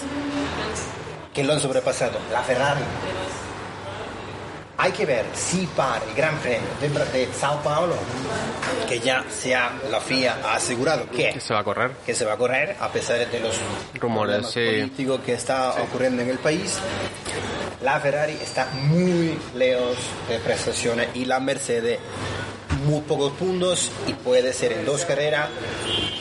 que 1.34 1.44
lo 1.44 1.54
han 1.54 1.60
sobrepasado. 1.60 2.18
La 2.32 2.42
Ferrari. 2.42 2.82
Hay 4.78 4.92
que 4.92 5.06
ver 5.06 5.26
si 5.34 5.66
para 5.68 6.04
el 6.06 6.14
Gran 6.16 6.38
Premio 6.40 7.00
de, 7.06 7.30
Sao 7.34 7.62
Paulo, 7.62 7.96
que 8.88 9.00
ya 9.00 9.24
se 9.30 9.56
ha, 9.56 9.72
la 9.90 10.02
FIA 10.02 10.40
ha 10.44 10.56
asegurado 10.56 11.10
que 11.10 11.40
se 11.40 11.54
va 11.54 11.62
a 11.62 11.64
correr. 11.64 11.92
que 12.06 12.14
se 12.14 12.26
va 12.26 12.34
a 12.34 12.38
correr 12.38 12.76
a 12.80 12.90
pesar 12.90 13.18
de 13.30 13.40
los 13.40 13.56
Rumores, 14.00 14.48
sí. 14.48 14.66
políticos 14.66 15.22
que 15.26 15.34
está 15.34 15.82
ocurriendo 15.82 16.22
en 16.22 16.30
el 16.30 16.40
país. 16.40 16.78
La 17.82 18.00
Ferrari 18.00 18.34
está 18.34 18.68
muy 18.84 19.38
lejos 19.56 19.98
de 20.28 20.40
prestaciones 20.40 21.10
y 21.14 21.26
la 21.26 21.40
Mercedes 21.40 22.00
muy 22.86 23.02
pocos 23.02 23.34
puntos 23.34 23.92
y 24.08 24.14
puede 24.14 24.54
ser 24.54 24.74
en 24.74 24.86
dos 24.86 25.06
carreras 25.06 25.50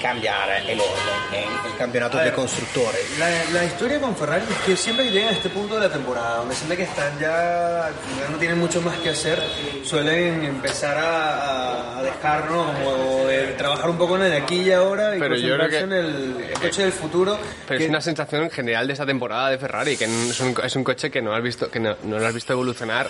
cambiar 0.09 0.51
el 0.69 0.79
orden 0.79 1.19
en 1.33 1.71
el 1.73 1.79
campeonato 1.79 2.19
de 2.19 2.31
constructores. 2.33 3.19
La, 3.19 3.31
la 3.55 3.65
historia 3.65 3.99
con 3.99 4.15
Ferrari 4.15 4.45
es 4.51 4.59
que 4.67 4.77
siempre 4.77 5.07
que 5.07 5.13
llegan 5.13 5.31
a 5.31 5.33
este 5.33 5.49
punto 5.49 5.77
de 5.77 5.89
la 5.89 5.91
temporada, 5.93 6.37
donde 6.37 6.55
sienten 6.55 6.77
que 6.77 6.83
están 6.85 7.19
ya, 7.19 7.89
ya 8.21 8.29
no 8.31 8.37
tienen 8.37 8.59
mucho 8.59 8.83
más 8.83 8.99
que 8.99 9.09
hacer, 9.09 9.43
suelen 9.83 10.45
empezar 10.45 10.99
a, 10.99 11.99
a 11.99 12.03
dejar, 12.03 12.51
¿no? 12.51 12.67
Como 12.75 13.25
de 13.27 13.55
trabajar 13.57 13.89
un 13.89 13.97
poco 13.97 14.17
en 14.17 14.25
el 14.25 14.33
aquí 14.43 14.57
y 14.61 14.73
ahora 14.73 15.17
y 15.17 15.21
Pero 15.21 15.37
yo 15.37 15.57
creo 15.57 15.71
que- 15.71 15.79
en 15.79 15.93
el, 15.95 16.37
el 16.51 16.61
coche 16.61 16.83
del 16.83 16.93
futuro. 16.93 17.39
Pero 17.67 17.79
que- 17.79 17.85
es 17.85 17.89
una 17.91 18.03
sensación 18.03 18.43
en 18.43 18.51
general 18.51 18.87
de 18.87 18.93
esta 18.93 19.07
temporada 19.07 19.49
de 19.49 19.57
Ferrari, 19.59 19.97
que 19.97 20.05
es 20.05 20.41
un, 20.41 20.55
es 20.63 20.77
un 20.77 20.85
coche 20.85 21.11
que 21.11 21.23
no 21.23 21.35
has 21.35 21.43
visto, 21.43 21.71
que 21.71 21.81
no, 21.81 21.97
no 22.03 22.19
lo 22.19 22.27
has 22.27 22.35
visto 22.35 22.53
evolucionar 22.53 23.09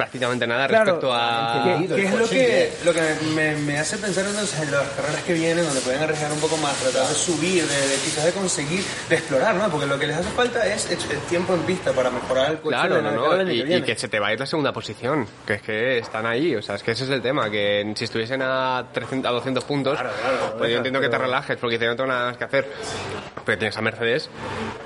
prácticamente 0.00 0.46
nada 0.46 0.66
Claro, 0.66 0.84
respecto 0.84 1.12
a... 1.12 1.62
que, 1.78 1.86
que 1.94 2.00
el 2.00 2.06
es 2.06 2.14
lo 2.14 2.28
que, 2.28 2.72
lo 2.84 2.92
que 2.94 3.00
me, 3.34 3.56
me 3.56 3.78
hace 3.78 3.98
pensar 3.98 4.24
entonces 4.24 4.58
en 4.60 4.70
las 4.70 4.88
carreras 4.90 5.22
que 5.24 5.34
vienen, 5.34 5.64
donde 5.64 5.80
pueden 5.80 6.02
arriesgar 6.02 6.32
un 6.32 6.40
poco 6.40 6.56
más, 6.56 6.74
tratar 6.76 7.06
de 7.06 7.14
subir, 7.14 7.64
de, 7.64 7.74
de 7.74 7.94
quizás 7.96 8.24
de 8.24 8.32
conseguir, 8.32 8.82
de 9.08 9.14
explorar, 9.16 9.54
¿no? 9.54 9.68
Porque 9.68 9.86
lo 9.86 9.98
que 9.98 10.06
les 10.06 10.16
hace 10.16 10.30
falta 10.30 10.66
es, 10.66 10.90
es 10.90 11.06
tiempo 11.28 11.54
en 11.54 11.60
pista 11.62 11.92
para 11.92 12.10
mejorar 12.10 12.52
el 12.52 12.58
coche 12.60 12.76
Claro, 12.76 13.02
no, 13.02 13.10
no, 13.10 13.50
y, 13.52 13.62
que 13.62 13.76
y 13.76 13.82
que 13.82 13.96
se 13.96 14.08
te 14.08 14.18
va 14.18 14.28
a 14.28 14.32
ir 14.32 14.40
la 14.40 14.46
segunda 14.46 14.72
posición, 14.72 15.26
que 15.46 15.54
es 15.54 15.62
que 15.62 15.98
están 15.98 16.24
ahí, 16.24 16.56
o 16.56 16.62
sea, 16.62 16.76
es 16.76 16.82
que 16.82 16.92
ese 16.92 17.04
es 17.04 17.10
el 17.10 17.20
tema, 17.20 17.50
que 17.50 17.92
si 17.94 18.04
estuviesen 18.04 18.40
a, 18.42 18.86
300, 18.92 19.28
a 19.28 19.32
200 19.34 19.64
puntos, 19.64 19.98
pues 20.56 20.70
yo 20.70 20.78
entiendo 20.78 21.00
que 21.00 21.08
te 21.08 21.18
relajes, 21.18 21.56
porque 21.58 21.76
dices, 21.76 21.88
no 21.88 21.96
tengo 21.96 22.08
nada 22.08 22.26
más 22.28 22.36
que 22.38 22.44
hacer, 22.44 22.66
pero 23.44 23.58
tienes 23.58 23.76
a 23.76 23.82
Mercedes 23.82 24.30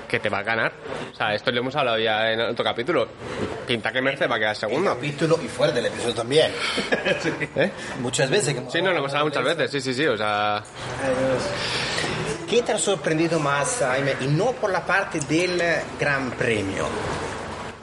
que 0.07 0.19
te 0.19 0.29
va 0.29 0.39
a 0.39 0.43
ganar, 0.43 0.73
o 1.11 1.15
sea, 1.15 1.33
esto 1.33 1.51
lo 1.51 1.59
hemos 1.59 1.75
hablado 1.75 1.99
ya 1.99 2.31
en 2.31 2.41
otro 2.41 2.65
capítulo, 2.65 3.07
pinta 3.65 3.91
que 3.91 4.01
Mercedes 4.01 4.31
va 4.31 4.35
a 4.35 4.39
quedar 4.39 4.55
segundo. 4.55 4.93
Capítulo 4.93 5.39
y 5.43 5.47
fuera 5.47 5.73
del 5.73 5.87
episodio 5.87 6.15
también. 6.15 6.51
¿Eh? 7.55 7.71
Muchas 7.99 8.29
veces. 8.29 8.53
que 8.53 8.61
Sí, 8.71 8.81
no, 8.81 8.91
lo 8.91 8.99
hemos 8.99 9.11
hablado 9.11 9.25
muchas 9.25 9.43
veces, 9.43 9.71
sí, 9.71 9.81
sí, 9.81 9.93
sí, 9.93 10.05
o 10.05 10.17
sea, 10.17 10.63
¿Qué 12.49 12.61
te 12.61 12.73
ha 12.73 12.77
sorprendido 12.77 13.39
más, 13.39 13.77
Jaime? 13.79 14.13
Y 14.21 14.27
no 14.27 14.51
por 14.51 14.71
la 14.71 14.85
parte 14.85 15.19
del 15.21 15.61
Gran 15.99 16.31
Premio, 16.31 16.87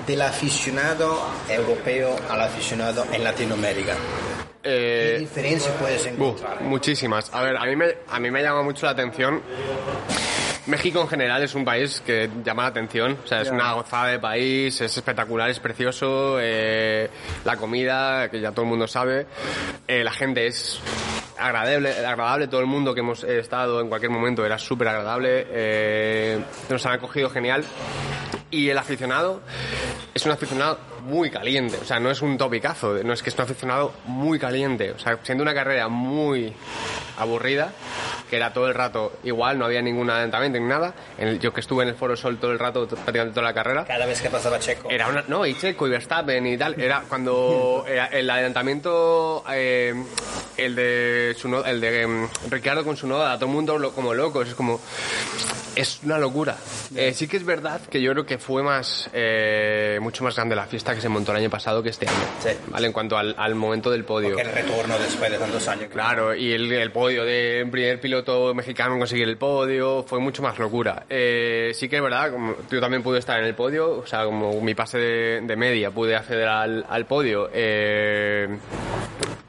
del 0.07 0.23
aficionado 0.23 1.21
europeo 1.49 2.17
al 2.29 2.41
aficionado 2.43 3.05
en 3.12 3.25
Latinoamérica. 3.25 3.97
¿Qué 4.62 5.17
eh, 5.17 5.19
diferencia 5.19 5.73
puedes 5.79 6.07
encontrar? 6.07 6.61
muchísimas. 6.61 7.35
A 7.35 7.43
ver, 7.43 7.57
a 7.57 7.65
mí, 7.65 7.75
me, 7.75 7.87
a 8.09 8.21
mí 8.21 8.31
me 8.31 8.43
llama 8.43 8.62
mucho 8.62 8.87
la 8.87 8.93
atención 8.93 9.43
México 10.66 11.00
en 11.00 11.09
general 11.09 11.42
es 11.42 11.54
un 11.54 11.64
país 11.64 12.00
que 12.07 12.31
llama 12.45 12.62
la 12.62 12.69
atención, 12.69 13.19
o 13.25 13.26
sea, 13.26 13.42
es 13.42 13.50
una 13.50 13.73
gozada 13.73 14.09
de 14.09 14.21
país, 14.21 14.81
es 14.81 14.97
espectacular, 14.97 15.50
es 15.50 15.59
precioso, 15.59 16.38
eh, 16.40 17.11
la 17.45 17.57
comida, 17.57 18.31
que 18.31 18.40
ya 18.40 18.52
todo 18.52 18.62
el 18.62 18.69
mundo 18.69 18.87
sabe, 18.87 19.26
eh, 19.88 20.04
la 20.04 20.12
gente 20.12 20.47
es 20.47 20.81
agradable, 21.37 21.90
agradable, 22.07 22.47
todo 22.47 22.61
el 22.61 22.66
mundo 22.66 22.95
que 22.95 23.00
hemos 23.00 23.25
estado 23.25 23.81
en 23.81 23.88
cualquier 23.88 24.12
momento 24.12 24.47
era 24.47 24.57
súper 24.57 24.88
agradable, 24.88 25.47
eh, 25.50 26.40
nos 26.71 26.87
han 26.87 26.92
acogido 26.92 27.28
genial. 27.28 27.64
Y 28.50 28.69
el 28.69 28.76
aficionado 28.76 29.40
es 30.12 30.26
un 30.26 30.33
aficionado 30.33 30.78
muy 31.04 31.31
caliente, 31.31 31.78
o 31.81 31.85
sea, 31.85 31.99
no 31.99 32.11
es 32.11 32.21
un 32.21 32.37
topicazo, 32.37 33.02
no 33.02 33.14
es 33.14 33.23
que 33.23 33.31
es 33.31 33.37
un 33.37 33.42
aficionado 33.42 33.95
muy 34.04 34.38
caliente, 34.38 34.92
o 34.92 34.99
sea, 34.99 35.19
siendo 35.23 35.42
una 35.42 35.54
carrera 35.54 35.88
muy 35.88 36.52
aburrida, 37.16 37.73
que 38.33 38.37
era 38.39 38.51
todo 38.55 38.67
el 38.67 38.73
rato 38.73 39.12
igual, 39.25 39.59
no 39.59 39.67
había 39.67 39.83
ningún 39.83 40.09
adelantamiento 40.09 40.59
ni 40.59 40.65
nada, 40.67 40.95
en 41.19 41.29
el- 41.29 41.39
yo 41.39 41.53
que 41.53 41.61
estuve 41.61 41.83
en 41.83 41.91
el 41.91 41.95
Foro 41.97 42.17
Sol 42.17 42.39
todo 42.39 42.51
el 42.51 42.59
rato, 42.59 42.87
prácticamente 42.89 43.35
toda 43.35 43.43
la 43.47 43.53
carrera, 43.53 43.85
Cada 43.85 44.07
vez 44.07 44.23
que 44.23 44.31
pasaba 44.31 44.59
Checo. 44.59 44.89
era 44.91 45.07
una, 45.09 45.23
no, 45.29 45.45
y 45.45 45.53
Checo 45.55 45.87
y 45.87 45.91
Verstappen 45.91 46.47
y 46.47 46.57
tal, 46.57 46.81
era 46.81 47.03
cuando 47.07 47.85
era 47.87 48.07
el 48.07 48.31
adelantamiento, 48.31 49.45
eh, 49.53 49.93
el 50.57 50.75
de 50.75 51.37
el 51.67 51.81
de 51.83 52.03
em, 52.03 52.29
Ricardo 52.49 52.85
con 52.85 52.97
su 52.97 53.07
noda, 53.07 53.35
todo 53.37 53.47
el 53.51 53.53
mundo 53.53 53.77
lo- 53.79 53.93
como 53.93 54.15
locos, 54.15 54.49
es 54.49 54.55
como, 54.55 54.81
es 55.77 56.01
una 56.05 56.19
locura. 56.19 56.57
Eh, 56.95 57.15
sí 57.15 57.27
que 57.27 57.39
es 57.39 57.45
verdad 57.45 57.81
que 57.91 58.01
yo 58.03 58.12
creo 58.12 58.27
que 58.27 58.37
fue 58.39 58.62
más, 58.62 59.09
eh, 59.15 59.99
mucho 60.03 60.23
más 60.25 60.37
grande 60.37 60.55
la 60.55 60.67
fiesta 60.67 60.95
que 60.95 61.01
se 61.01 61.09
montó 61.09 61.33
el 61.33 61.39
año 61.39 61.49
pasado 61.49 61.83
que 61.83 61.89
este 61.89 62.07
año, 62.07 62.19
Sí. 62.43 62.51
¿vale? 62.69 62.87
En 62.87 62.93
cuanto 62.93 63.17
al, 63.17 63.35
al 63.39 63.55
momento 63.55 63.91
del 63.91 64.05
podio. 64.05 64.37
Que 64.37 64.43
el 64.43 64.53
retorno 64.53 64.99
después 64.99 65.31
de 65.31 65.39
tantos 65.39 65.67
años. 65.69 65.89
Claro, 65.91 66.35
y 66.35 66.53
el, 66.53 66.71
el 66.71 66.93
podio 66.93 67.25
de 67.25 67.67
primer 67.71 67.99
piloto 68.01 68.22
mexicano 68.55 68.95
en 68.95 68.99
conseguir 69.00 69.29
el 69.29 69.37
podio 69.37 70.02
fue 70.05 70.19
mucho 70.21 70.43
más 70.43 70.59
locura. 70.59 71.05
Eh, 71.09 71.73
sí 71.75 71.88
que 71.88 71.97
es 71.97 72.02
verdad, 72.02 72.31
como 72.33 72.55
yo 72.71 72.81
también 72.81 73.02
pude 73.02 73.19
estar 73.19 73.38
en 73.38 73.45
el 73.47 73.55
podio, 73.55 73.99
o 73.99 74.07
sea, 74.07 74.25
como 74.25 74.61
mi 74.61 74.75
pase 74.75 74.99
de, 74.99 75.41
de 75.43 75.57
media 75.57 75.91
pude 75.91 76.17
acceder 76.17 76.49
al, 76.49 76.85
al 76.88 77.07
podio. 77.07 77.50
eh, 77.52 78.49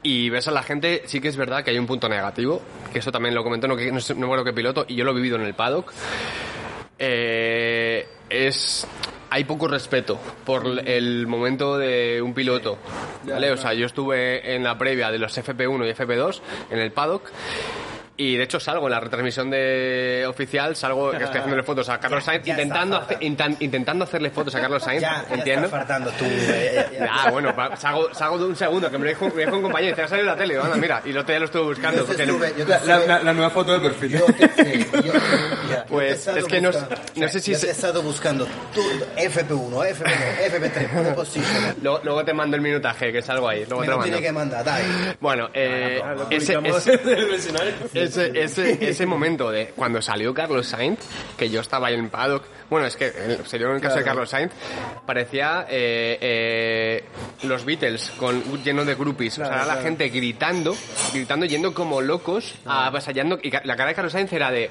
y 0.02 0.28
ves 0.28 0.46
a 0.48 0.50
la 0.50 0.62
gente, 0.62 1.02
sí 1.06 1.18
que 1.20 1.28
es 1.28 1.36
verdad 1.36 1.64
que 1.64 1.70
hay 1.70 1.78
un 1.78 1.86
punto 1.86 2.08
negativo, 2.10 2.60
que 2.92 2.98
eso 2.98 3.10
también 3.10 3.34
lo 3.34 3.42
comentó, 3.42 3.66
no, 3.66 3.74
que- 3.76 3.90
no, 3.90 3.98
no 3.98 4.16
me 4.16 4.24
acuerdo 4.24 4.44
qué 4.44 4.52
piloto, 4.52 4.84
y 4.86 4.96
yo 4.96 5.04
lo 5.04 5.12
he 5.12 5.14
vivido 5.14 5.36
en 5.36 5.42
el 5.42 5.54
paddock. 5.54 5.92
Eh, 6.98 8.06
es 8.30 8.86
hay 9.30 9.44
poco 9.44 9.66
respeto 9.66 10.18
por 10.46 10.64
el 10.86 11.26
momento 11.26 11.76
de 11.76 12.22
un 12.22 12.32
piloto 12.34 12.78
¿vale? 13.24 13.50
o 13.50 13.56
sea 13.56 13.74
yo 13.74 13.84
estuve 13.86 14.54
en 14.54 14.62
la 14.62 14.78
previa 14.78 15.10
de 15.10 15.18
los 15.18 15.36
FP1 15.36 15.88
y 15.88 15.92
FP2 15.92 16.40
en 16.70 16.78
el 16.78 16.92
paddock 16.92 17.30
y 18.16 18.36
de 18.36 18.44
hecho 18.44 18.60
salgo 18.60 18.86
en 18.86 18.92
la 18.92 19.00
retransmisión 19.00 19.50
de 19.50 20.24
oficial 20.28 20.76
salgo 20.76 21.10
que 21.10 21.16
estoy 21.24 21.38
haciéndole 21.38 21.62
fotos 21.64 21.88
a 21.88 21.98
Carlos 21.98 22.22
Sainz 22.24 22.44
ya 22.44 22.52
intentando 22.52 22.96
hacer- 22.98 23.18
intan- 23.20 23.56
intentando 23.58 24.04
hacerle 24.04 24.30
fotos 24.30 24.54
a 24.54 24.60
Carlos 24.60 24.82
Sainz 24.84 25.02
Ya, 25.02 25.24
ya 25.44 25.62
tú. 26.12 26.24
eh, 26.24 26.86
ya- 26.92 27.06
ya, 27.24 27.30
bueno, 27.32 27.52
salgo, 27.76 28.14
salgo 28.14 28.38
de 28.38 28.44
un 28.44 28.54
segundo, 28.56 28.88
que 28.90 28.98
me 28.98 29.04
lo 29.04 29.10
dijo, 29.10 29.28
me 29.34 29.44
dijo 29.44 29.56
un 29.56 29.62
compañero, 29.62 29.88
y 29.88 29.92
dice, 29.94 30.02
ha 30.02 30.08
salido 30.08 30.26
la 30.28 30.36
tele, 30.36 30.56
anda, 30.60 30.76
mira, 30.76 31.02
y 31.04 31.10
el 31.10 31.18
otro 31.18 31.32
día 31.32 31.38
lo 31.40 31.44
estuve 31.46 31.62
buscando. 31.64 32.06
Yo 32.06 32.14
te 32.14 32.22
estuve- 32.22 32.54
yo 32.56 32.64
te 32.64 32.70
La, 32.70 32.76
estuve- 32.76 33.06
la- 33.08 33.22
la 33.22 33.32
nueva 33.32 33.50
foto 33.50 33.72
de 33.72 33.80
perfil. 33.80 34.10
Yo 34.12 34.24
te, 34.26 34.48
sí, 34.64 34.86
yo- 34.92 35.12
Pues 35.88 36.26
es 36.26 36.44
que 36.44 36.60
no, 36.60 36.70
no 37.16 37.28
sé 37.28 37.40
si... 37.40 37.52
Te 37.54 37.66
he 37.68 37.70
estado 37.70 38.02
buscando 38.02 38.46
todo, 38.74 38.84
FP1, 39.16 39.94
FP2, 39.94 40.50
FP3, 40.50 40.90
¿cómo 40.92 41.14
position? 41.14 41.74
Luego, 41.82 42.00
luego 42.04 42.24
te 42.24 42.32
mando 42.34 42.56
el 42.56 42.62
minutaje, 42.62 43.12
que 43.12 43.18
es 43.18 43.28
algo 43.30 43.48
ahí. 43.48 43.64
Luego 43.68 43.80
Me 43.80 43.86
te 43.86 43.90
lo 43.92 43.96
lo 43.98 44.02
tiene 44.02 44.16
mando. 44.16 44.26
que 44.26 44.32
mandar, 44.32 44.64
dai. 44.64 44.82
Bueno, 45.20 45.48
eh, 45.54 46.00
Ah, 46.04 46.14
ese, 47.90 49.06
momento 49.06 49.50
de 49.50 49.68
cuando 49.76 50.00
salió 50.02 50.32
Carlos 50.34 50.66
Sainz, 50.66 50.98
que 51.36 51.48
yo 51.50 51.60
estaba 51.60 51.88
ahí 51.88 51.94
en 51.94 52.04
el 52.04 52.10
paddock, 52.10 52.44
bueno, 52.70 52.86
es 52.86 52.96
que 52.96 53.06
en- 53.06 53.46
se 53.46 53.58
dio 53.58 53.68
en 53.70 53.76
el 53.76 53.80
caso 53.80 53.96
de 53.98 54.04
Carlos 54.04 54.30
Sainz, 54.30 54.52
parecía 55.06 55.66
eh, 55.68 56.18
eh, 56.20 57.04
los 57.42 57.64
Beatles 57.64 58.10
con 58.16 58.42
lleno 58.62 58.84
de 58.84 58.94
groupies, 58.94 59.38
o 59.38 59.44
sea, 59.44 59.54
era 59.54 59.66
la 59.66 59.76
gente 59.82 60.08
gritando, 60.08 60.74
gritando, 61.12 61.46
yendo 61.46 61.74
como 61.74 62.00
locos, 62.00 62.54
avasallando, 62.64 63.38
y 63.42 63.50
la 63.50 63.76
cara 63.76 63.86
de 63.86 63.94
Carlos 63.94 64.12
Sainz 64.12 64.32
era 64.32 64.50
de, 64.50 64.70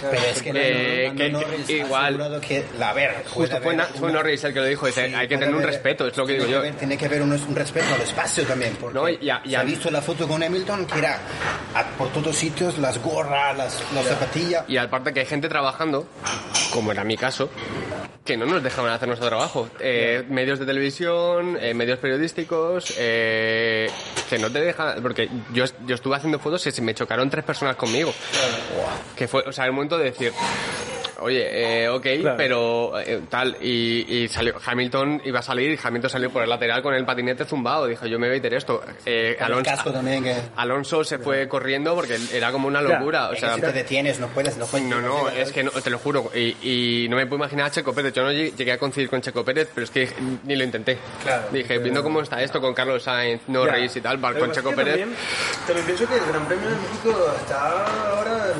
Pero 0.00 0.22
es 0.22 0.42
que, 0.42 0.50
Eh, 0.54 1.12
Lando 1.16 1.40
que- 1.40 1.56
ha 1.56 1.76
igual- 1.76 2.40
que, 2.40 2.64
la 2.78 2.92
ver, 2.92 3.24
justo 3.28 3.56
fue, 3.56 3.74
haber 3.74 3.76
Na- 3.76 3.84
fue 3.86 4.08
una- 4.10 4.18
Norris 4.18 4.44
el 4.44 4.52
que 4.52 4.60
lo 4.60 4.66
dijo, 4.66 4.86
dice, 4.86 5.08
Sí, 5.08 5.14
hay 5.14 5.28
que 5.28 5.38
tener 5.38 5.54
un 5.54 5.62
respeto, 5.62 6.06
es 6.06 6.16
lo 6.16 6.26
que 6.26 6.34
digo 6.34 6.44
tiene 6.44 6.56
yo. 6.56 6.62
que 6.62 6.68
haber- 6.68 6.78
tiene 6.78 6.98
que 6.98 7.06
haber 7.06 7.22
un, 7.22 7.32
un 7.32 7.56
respeto 7.56 7.94
al 7.94 8.00
espacio 8.02 8.44
también, 8.44 8.76
porque 8.80 8.94
No, 8.98 9.08
y 9.08 9.30
a- 9.30 9.40
y 9.44 9.50
se 9.50 9.56
ha 9.56 9.62
visto 9.62 9.90
la 9.90 10.02
foto 10.02 10.28
con 10.28 10.42
Hamilton 10.42 10.86
que 10.86 10.98
era 10.98 11.18
a- 11.74 11.84
por 11.96 12.08
todos 12.12 12.36
sitios, 12.36 12.78
las 12.78 12.98
gorras, 13.02 13.56
las, 13.56 13.82
las 13.94 14.04
zapatillas. 14.06 14.64
Y 14.68 14.76
aparte 14.76 15.12
que 15.12 15.20
hay 15.20 15.26
gente 15.26 15.48
trabajando, 15.48 16.06
como 16.72 16.92
era 16.92 17.04
mi 17.04 17.16
caso, 17.16 17.48
que 18.26 18.36
no 18.36 18.44
nos 18.44 18.62
dejaban 18.62 18.92
hacer 18.92 19.08
nuestro 19.08 19.28
trabajo. 19.28 19.70
Eh, 19.80 20.24
medios 20.28 20.58
de 20.58 20.66
televisión, 20.66 21.56
eh, 21.60 21.72
medios 21.72 21.98
periodísticos, 21.98 22.94
eh, 22.98 23.88
que 24.28 24.38
no 24.38 24.50
te 24.52 24.60
dejan... 24.60 25.00
Porque 25.00 25.30
yo, 25.54 25.64
yo 25.86 25.94
estuve 25.94 26.16
haciendo 26.16 26.38
fotos 26.38 26.66
y 26.66 26.72
se 26.72 26.82
me 26.82 26.92
chocaron 26.94 27.30
tres 27.30 27.44
personas 27.44 27.76
conmigo. 27.76 28.12
Que 29.16 29.28
fue, 29.28 29.42
o 29.46 29.52
sea, 29.52 29.64
el 29.64 29.72
momento 29.72 29.96
de 29.96 30.04
decir... 30.04 30.32
Oye, 31.20 31.84
eh, 31.84 31.88
ok, 31.88 32.06
Claro. 32.20 32.36
pero 32.36 33.00
eh, 33.00 33.22
tal, 33.28 33.56
y, 33.60 34.04
y 34.24 34.28
salió, 34.28 34.54
Hamilton 34.64 35.22
iba 35.24 35.38
a 35.38 35.42
salir 35.42 35.70
y 35.72 35.78
Hamilton 35.82 36.10
salió 36.10 36.30
por 36.30 36.42
el 36.42 36.48
lateral 36.50 36.82
con 36.82 36.94
el 36.94 37.04
patinete 37.06 37.44
zumbado. 37.44 37.86
Dijo, 37.86 38.06
yo 38.06 38.18
me 38.18 38.26
voy 38.28 38.36
a 38.36 38.38
meter 38.38 38.54
esto. 38.54 38.82
Eh, 39.04 39.36
el 39.38 39.44
Alonso, 39.44 39.70
casco 39.70 39.92
también 39.92 40.22
que... 40.24 40.34
Alonso 40.56 41.04
se 41.04 41.18
fue 41.18 41.48
corriendo 41.48 41.94
porque 41.94 42.18
era 42.32 42.52
como 42.52 42.68
una 42.68 42.80
Claro. 42.80 42.98
locura. 42.98 43.28
O 43.30 43.36
sea, 43.36 43.50
que 43.50 43.54
si 43.56 43.60
te 43.62 43.72
detienes, 43.72 44.20
no 44.20 44.28
puedes, 44.28 44.56
no 44.56 44.66
puedes. 44.66 44.86
no, 44.86 45.00
no, 45.00 45.28
es 45.30 45.52
que 45.52 45.62
no, 45.64 45.70
te 45.70 45.90
lo 45.90 45.98
juro. 45.98 46.30
Y, 46.34 46.56
y 47.04 47.08
no 47.08 47.16
me 47.16 47.26
puedo 47.26 47.36
imaginar 47.38 47.66
a 47.66 47.70
Checo 47.70 47.94
Pérez. 47.94 48.12
Yo 48.12 48.22
no 48.22 48.30
lleg- 48.32 48.54
llegué 48.54 48.72
a 48.72 48.78
coincidir 48.78 49.08
con 49.08 49.20
Checo 49.22 49.44
Pérez, 49.44 49.68
pero 49.74 49.84
es 49.84 49.90
que 49.90 50.08
ni 50.44 50.54
lo 50.56 50.64
intenté. 50.64 50.98
Claro. 51.22 51.48
Dije, 51.50 51.78
viendo 51.78 52.02
cómo 52.02 52.20
está 52.20 52.42
esto 52.42 52.60
con 52.60 52.74
Carlos 52.74 53.02
Sainz, 53.02 53.40
Norris 53.48 53.94
Ya. 53.94 53.98
y 53.98 54.02
tal, 54.02 54.20
con 54.20 54.52
Checo 54.52 54.70
Pérez. 54.74 54.96
También, 54.98 55.16
también 55.66 55.86
pienso 55.86 56.06
que 56.08 56.14
el 56.14 56.26
Gran 56.26 56.46
Premio 56.46 56.68
de 56.68 56.76
México 56.76 57.34
está 57.40 58.10
ahora 58.10 58.52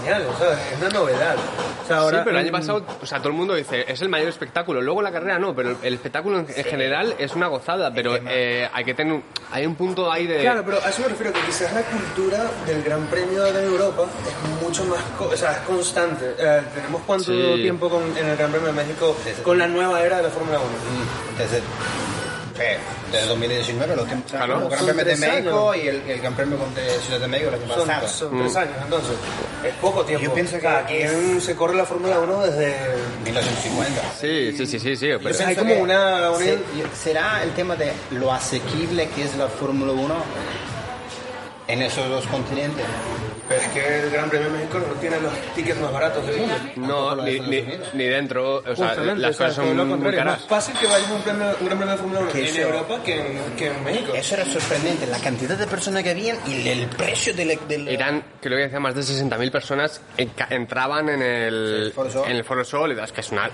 en 0.00 0.04
pañales, 0.04 0.28
¿sabes? 0.38 0.58
Es 0.72 0.78
una 0.80 0.88
novedad. 0.90 1.36
O 1.82 1.86
sea, 1.86 1.96
ahora, 1.98 2.18
sí, 2.18 2.22
pero 2.24 2.38
el 2.38 2.44
año 2.44 2.52
pasado, 2.52 2.84
o 3.02 3.06
sea, 3.06 3.18
todo 3.18 3.28
el 3.28 3.34
mundo 3.34 3.54
dice, 3.54 3.84
es 3.88 4.00
el 4.02 4.08
mayor 4.08 4.28
espectáculo. 4.28 4.80
Luego 4.80 5.02
la 5.02 5.10
carrera 5.10 5.38
no, 5.38 5.54
pero 5.54 5.76
el, 5.82 5.94
espectáculo 5.94 6.38
en, 6.40 6.46
en 6.54 6.64
general 6.64 7.14
es 7.18 7.34
una 7.34 7.48
gozada, 7.48 7.92
pero 7.92 8.16
eh, 8.28 8.68
hay 8.72 8.84
que 8.84 8.94
tener, 8.94 9.12
un- 9.14 9.24
hay 9.50 9.66
un 9.66 9.74
punto 9.74 10.10
ahí 10.10 10.26
de... 10.26 10.38
Claro, 10.40 10.62
pero 10.64 10.78
a 10.84 10.88
eso 10.90 11.02
me 11.02 11.08
refiero, 11.08 11.32
que 11.32 11.40
quizás 11.40 11.72
la 11.72 11.82
cultura 11.82 12.44
del 12.66 12.82
Gran 12.82 13.06
Premio 13.06 13.42
de 13.44 13.64
Europa 13.64 14.04
es 14.26 14.62
mucho 14.62 14.84
más, 14.84 15.00
o 15.18 15.36
sea, 15.36 15.52
es 15.52 15.58
constante. 15.58 16.34
Eh, 16.38 16.62
tenemos 16.74 17.02
cuánto 17.06 17.24
Sí. 17.32 17.62
tiempo 17.62 17.88
con- 17.90 18.16
en 18.16 18.26
el 18.28 18.36
Gran 18.36 18.50
Premio 18.50 18.68
de 18.68 18.74
México 18.74 19.16
con 19.42 19.58
la 19.58 19.66
nueva 19.66 20.00
era 20.02 20.18
de 20.18 20.22
la 20.24 20.30
Fórmula 20.30 20.58
1. 20.58 20.68
Desde, 21.38 21.60
¿qué? 22.60 22.76
Desde 23.10 23.26
2019, 23.26 23.96
lo 23.96 24.04
que, 24.04 24.14
Claro. 24.30 24.62
el 24.62 24.68
Gran 24.68 24.84
Premio 24.86 25.04
de 25.04 25.16
México 25.16 25.70
años. 25.72 25.84
y 25.84 25.88
el, 25.88 26.02
el 26.10 26.20
Gran 26.20 26.34
Premio 26.34 26.58
de 26.74 26.90
Ciudad 27.00 27.20
de 27.20 27.26
México 27.28 27.48
el 27.48 27.54
año 27.62 27.74
Son, 27.74 27.88
pasado. 27.88 28.08
son 28.08 28.38
tres 28.38 28.56
años, 28.56 28.74
entonces. 28.84 29.16
Es 29.64 29.74
poco 29.74 30.04
tiempo. 30.04 30.24
Yo 30.26 30.32
pienso 30.34 30.58
que 30.58 30.68
aquí 30.68 31.40
se 31.40 31.54
corre 31.56 31.74
la 31.74 31.84
Fórmula 31.84 32.18
1 32.20 32.40
desde... 32.46 32.76
1950. 33.24 34.02
Sí, 34.20 34.52
sí, 34.56 34.66
sí, 34.66 34.78
sí, 34.78 34.96
sí. 34.96 35.08
pero- 35.22 35.46
Hay 35.46 35.56
como 35.56 35.74
una- 35.74 36.30
una- 36.30 36.38
se- 36.38 36.58
¿Será 37.02 37.42
el 37.42 37.50
tema 37.52 37.76
de 37.76 37.92
lo 38.12 38.32
asequible 38.32 39.08
que 39.10 39.24
es 39.24 39.36
la 39.36 39.48
Fórmula 39.48 39.92
1 39.92 40.14
en 41.68 41.82
esos 41.82 42.08
dos 42.08 42.26
continentes? 42.26 42.84
Pero 43.50 43.62
es 43.62 43.68
que 43.70 43.98
el 44.04 44.10
Gran 44.10 44.30
Premio 44.30 44.48
de 44.48 44.58
México 44.58 44.78
no 44.78 44.94
tiene 45.00 45.20
los 45.20 45.32
tickets 45.56 45.80
más 45.80 45.92
baratos 45.92 46.24
del 46.24 46.36
mundo. 46.38 46.54
no, 46.76 47.14
lo 47.16 47.24
ni, 47.24 47.32
de 47.40 47.40
ni, 47.94 47.98
ni 47.98 48.04
dentro, 48.04 48.58
o 48.58 48.76
sea, 48.76 48.90
Justamente, 48.90 49.20
las 49.22 49.30
o 49.34 49.38
sea, 49.38 49.46
cosas 49.48 49.66
son 49.66 49.76
muy 49.76 49.88
contrario. 49.88 50.10
Es 50.20 50.24
caras. 50.24 50.38
más 50.40 50.48
fácil 50.48 50.74
que 50.78 50.86
vaya 50.86 51.12
un, 51.12 51.22
premio, 51.22 51.46
un 51.58 51.66
Gran 51.66 51.78
Premio 51.78 51.86
de 51.92 51.96
Fórmula 51.98 52.20
1 52.20 52.30
Que 52.30 52.48
en 52.48 52.56
Europa 52.56 53.00
que 53.04 53.16
en, 53.18 53.56
que 53.56 53.66
en 53.66 53.84
México. 53.84 54.12
Eso 54.14 54.34
era 54.36 54.44
sorprendente, 54.44 55.06
la 55.08 55.18
cantidad 55.18 55.58
de 55.58 55.66
personas 55.66 56.04
que 56.04 56.10
habían 56.10 56.36
y 56.46 56.68
el 56.68 56.86
precio 56.86 57.34
del... 57.34 57.58
del 57.66 57.88
Eran, 57.88 58.22
creo 58.40 58.56
que 58.56 58.62
decía, 58.62 58.78
más 58.78 58.94
de 58.94 59.00
60.000 59.00 59.50
personas 59.50 60.00
entraban 60.16 61.08
en 61.08 61.20
el, 61.20 61.82
Sí, 61.86 61.92
Foro 61.92 62.10
Sol. 62.10 62.24
en 62.30 62.36
el 62.36 62.44
Foro 62.44 62.64
Sol, 62.64 62.96
que 63.12 63.20
es 63.20 63.32
una 63.32 63.50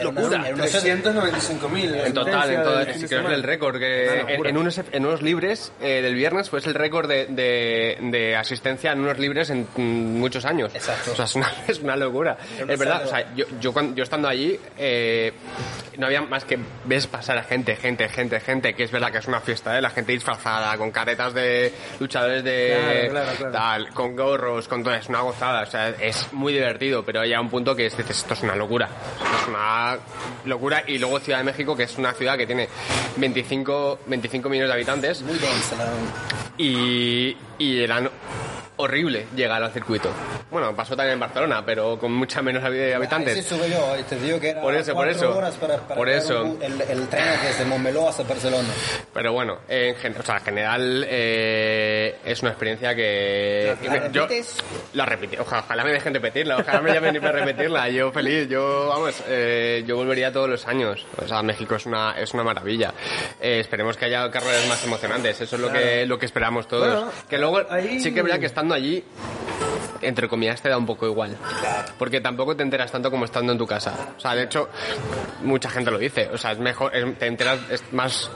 locura. 0.00 0.46
era 0.46 0.54
una- 0.54 0.64
395.000. 0.64 2.06
En 2.06 2.14
total, 2.14 2.50
en 2.50 2.62
todo, 2.62 2.74
creo 2.82 2.86
que 2.86 3.04
es 3.04 3.12
el 3.12 3.42
récord. 3.42 3.78
Que 3.78 4.20
en, 4.20 4.46
en 4.46 4.56
unos, 4.56 4.78
en 4.90 5.04
unos 5.04 5.20
libres 5.20 5.70
eh, 5.82 6.00
del 6.00 6.14
viernes 6.14 6.48
fue 6.48 6.60
el 6.60 6.74
récord 6.74 7.08
de, 7.08 7.26
de, 7.26 7.98
de 8.00 8.34
asistencia 8.36 8.92
en 8.92 9.00
unos 9.00 9.17
libres 9.18 9.50
en 9.50 9.66
mm, 9.76 10.18
muchos 10.18 10.44
años. 10.44 10.74
Exacto. 10.74 11.12
O 11.12 11.16
sea, 11.16 11.24
es 11.24 11.34
una, 11.34 11.52
es 11.68 11.78
una 11.80 11.96
locura. 11.96 12.36
Es 12.58 12.78
verdad, 12.78 13.04
o 13.04 13.08
sea, 13.08 13.34
yo, 13.34 13.46
yo, 13.60 13.72
cuando, 13.72 13.94
yo 13.94 14.04
estando 14.04 14.28
allí, 14.28 14.58
eh, 14.76 15.32
no 15.96 16.06
había 16.06 16.22
más 16.22 16.44
que 16.44 16.58
ves 16.84 17.06
pasar 17.06 17.38
a 17.38 17.42
gente, 17.42 17.76
gente, 17.76 18.08
gente, 18.08 18.40
gente, 18.40 18.74
que 18.74 18.84
es 18.84 18.90
verdad 18.90 19.10
que 19.10 19.18
es 19.18 19.26
una 19.26 19.40
fiesta, 19.40 19.76
¿eh? 19.76 19.82
La 19.82 19.90
gente 19.90 20.12
disfrazada, 20.12 20.76
con 20.78 20.90
caretas 20.90 21.34
de 21.34 21.72
luchadores 21.98 22.44
de 22.44 23.08
Claro, 23.10 23.10
claro, 23.10 23.36
claro. 23.36 23.52
tal, 23.52 23.94
con 23.94 24.16
gorros, 24.16 24.68
con 24.68 24.82
todo, 24.84 24.94
es 24.94 25.08
una 25.08 25.20
gozada, 25.20 25.62
o 25.62 25.66
sea, 25.66 25.88
es 25.88 26.32
muy 26.32 26.52
divertido, 26.52 27.04
pero 27.04 27.20
hay 27.20 27.34
un 27.34 27.48
punto 27.50 27.74
que 27.74 27.86
es, 27.86 27.96
dices, 27.96 28.18
esto 28.18 28.34
es 28.34 28.42
una 28.42 28.54
locura, 28.54 28.88
es 29.42 29.48
una 29.48 29.98
locura, 30.44 30.84
y 30.86 30.98
luego 30.98 31.18
Ciudad 31.20 31.38
de 31.38 31.44
México, 31.44 31.76
que 31.76 31.84
es 31.84 31.98
una 31.98 32.12
ciudad 32.12 32.36
que 32.36 32.46
tiene 32.46 32.68
25, 33.16 34.00
25 34.06 34.48
millones 34.48 34.68
de 34.68 34.74
habitantes, 34.74 35.22
Muy 35.22 35.38
densa. 35.38 35.76
y, 36.56 37.36
y 37.58 37.82
era 37.82 38.00
horrible 38.78 39.26
llegar 39.36 39.62
al 39.62 39.70
circuito. 39.72 40.10
Bueno, 40.50 40.74
pasó 40.74 40.96
también 40.96 41.14
en 41.14 41.20
Barcelona, 41.20 41.62
pero 41.64 41.98
con 41.98 42.12
mucha 42.12 42.40
menos 42.42 42.62
habi- 42.64 42.94
habitantes. 42.94 43.36
Ahí 43.36 43.42
sí 43.42 43.48
sube 43.48 43.68
yo, 43.70 43.94
te 44.08 44.16
digo 44.16 44.40
que 44.40 44.50
era 44.50 44.62
Por 44.62 44.74
eso, 44.74 44.94
por 44.94 45.08
eso. 45.08 45.36
horas 45.36 45.54
para, 45.56 45.76
para 45.76 45.94
Por 45.94 46.08
eso. 46.08 46.42
un- 46.44 46.62
el, 46.62 46.80
el 46.80 47.08
tren 47.08 47.24
desde 47.44 47.64
Montmeló 47.66 48.08
hasta 48.08 48.22
Barcelona. 48.22 48.68
Pero 49.12 49.32
bueno, 49.32 49.58
en, 49.68 49.94
o 50.18 50.22
sea, 50.22 50.36
en 50.38 50.44
general 50.44 51.06
eh, 51.08 52.16
es 52.24 52.40
una 52.42 52.50
experiencia 52.52 52.94
que... 52.94 53.76
¿La 53.84 54.08
yo 54.08 54.22
repites? 54.26 54.56
La 54.94 55.04
repetí. 55.04 55.36
Ojalá, 55.38 55.62
ojalá 55.62 55.84
me 55.84 55.92
dejen 55.92 56.14
repetirla, 56.14 56.56
ojalá 56.58 56.80
me 56.80 56.92
llamen 56.94 57.20
para 57.20 57.32
repetirla. 57.44 57.88
Yo 57.88 58.10
feliz, 58.12 58.48
yo, 58.48 58.86
vamos, 58.88 59.14
eh, 59.28 59.82
yo 59.86 59.96
volvería 59.96 60.32
todos 60.32 60.48
los 60.48 60.66
años. 60.66 61.06
O 61.22 61.26
sea, 61.28 61.42
México 61.42 61.74
es 61.74 61.86
una, 61.86 62.12
es 62.18 62.32
una 62.34 62.44
maravilla. 62.44 62.94
Eh, 63.40 63.60
esperemos 63.60 63.96
que 63.96 64.06
haya 64.06 64.30
carreras 64.30 64.66
más 64.68 64.82
emocionantes, 64.84 65.40
eso 65.40 65.56
es 65.56 65.62
lo 65.62 65.70
que, 65.72 66.06
lo 66.06 66.18
que 66.18 66.26
esperamos 66.26 66.66
todos. 66.68 66.86
Bueno, 66.94 67.12
que 67.28 67.38
luego, 67.38 67.60
ahí- 67.70 68.00
sí 68.00 68.12
que 68.12 68.20
es 68.20 68.24
verdad 68.24 68.38
que 68.40 68.46
estando 68.68 68.74
allí, 68.74 69.02
entre 70.02 70.28
comillas, 70.28 70.60
te 70.62 70.68
da 70.68 70.78
un 70.78 70.86
poco 70.86 71.06
igual. 71.06 71.36
Porque 71.98 72.20
tampoco 72.20 72.56
te 72.56 72.62
enteras 72.62 72.90
tanto 72.92 73.10
como 73.10 73.24
estando 73.24 73.52
en 73.52 73.58
tu 73.58 73.66
casa. 73.66 73.94
O 74.16 74.20
sea, 74.20 74.34
de 74.34 74.44
hecho, 74.44 74.68
mucha 75.42 75.70
gente 75.70 75.90
lo 75.90 75.98
dice. 75.98 76.28
O 76.32 76.38
sea, 76.38 76.52
es 76.52 76.58
mejor, 76.58 76.94
es- 76.94 77.18
te 77.18 77.26
enteras, 77.26 77.58
es 77.70 77.82
más... 77.92 78.30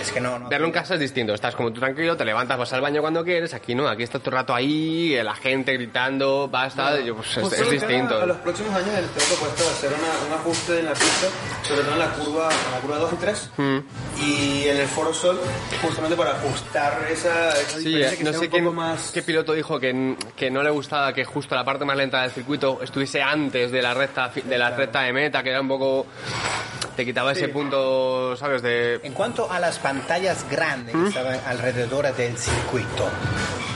Es 0.00 0.10
que 0.12 0.20
no, 0.20 0.38
no. 0.38 0.48
Verlo 0.48 0.66
en 0.66 0.72
casa 0.72 0.94
es 0.94 1.00
distinto, 1.00 1.32
estás 1.34 1.54
como 1.54 1.72
tú 1.72 1.78
tranquilo, 1.80 2.16
te 2.16 2.24
levantas, 2.24 2.58
vas 2.58 2.72
al 2.72 2.80
baño 2.80 3.00
cuando 3.00 3.22
quieres, 3.24 3.54
aquí 3.54 3.74
no, 3.74 3.86
aquí 3.88 4.02
estás 4.02 4.20
el 4.24 4.32
rato 4.32 4.54
ahí, 4.54 5.14
la 5.22 5.34
gente 5.34 5.72
gritando, 5.74 6.48
basta, 6.48 7.00
y 7.00 7.06
yo, 7.06 7.14
pues, 7.16 7.28
es, 7.36 7.42
Justo 7.42 7.56
es 7.56 7.62
que 7.62 7.70
distinto. 7.72 8.20
A, 8.20 8.26
los 8.26 8.36
próximos 8.38 8.74
años 8.74 8.88
el 8.98 9.06
tengo 9.06 9.26
propuesto 9.28 9.62
hacer 9.70 9.90
una, 9.90 10.26
un 10.34 10.40
ajuste 10.40 10.78
en 10.80 10.84
la 10.86 10.92
pista, 10.92 11.26
sobre 11.62 11.82
todo 11.82 11.92
en 11.92 11.98
la 12.00 12.12
curva, 12.14 12.48
en 12.66 12.72
la 12.72 12.80
curva 12.80 12.98
2 12.98 13.12
y 13.12 13.16
3, 13.16 13.50
Mm. 13.56 13.78
y 14.22 14.64
en 14.68 14.76
el 14.78 14.86
Foro 14.88 15.14
Sol, 15.14 15.38
justamente 15.82 16.16
para 16.16 16.30
ajustar 16.32 17.06
esa, 17.10 17.50
esa 17.50 17.78
Sí, 17.78 17.84
diferencia 17.84 18.18
que 18.18 18.24
no 18.24 18.30
sea 18.30 18.38
sé 18.40 18.44
un 18.46 18.50
quién, 18.50 18.64
poco 18.64 18.74
más... 18.76 19.10
qué 19.12 19.22
piloto 19.22 19.52
dijo 19.52 19.78
que, 19.80 20.16
que 20.36 20.50
no 20.50 20.62
le 20.62 20.70
gustaba 20.70 21.01
que 21.14 21.24
justo 21.24 21.54
la 21.54 21.64
parte 21.64 21.84
más 21.86 21.96
lenta 21.96 22.20
del 22.22 22.30
circuito 22.30 22.80
estuviese 22.82 23.22
antes 23.22 23.72
de 23.72 23.80
la 23.80 23.94
recta 23.94 24.30
de 24.44 24.58
la 24.58 24.70
recta 24.70 25.00
de 25.02 25.12
meta, 25.14 25.42
que 25.42 25.48
era 25.50 25.60
un 25.62 25.68
poco 25.68 26.06
te 26.96 27.06
quitaba 27.06 27.32
ese 27.32 27.48
punto, 27.48 28.36
¿sabes? 28.36 28.60
De 28.60 29.00
En 29.02 29.14
cuanto 29.14 29.50
a 29.50 29.58
las 29.58 29.78
pantallas 29.78 30.44
grandes 30.50 30.94
que 30.94 31.08
estaban 31.08 31.40
alrededor 31.46 32.14
del 32.14 32.36
circuito, 32.36 33.08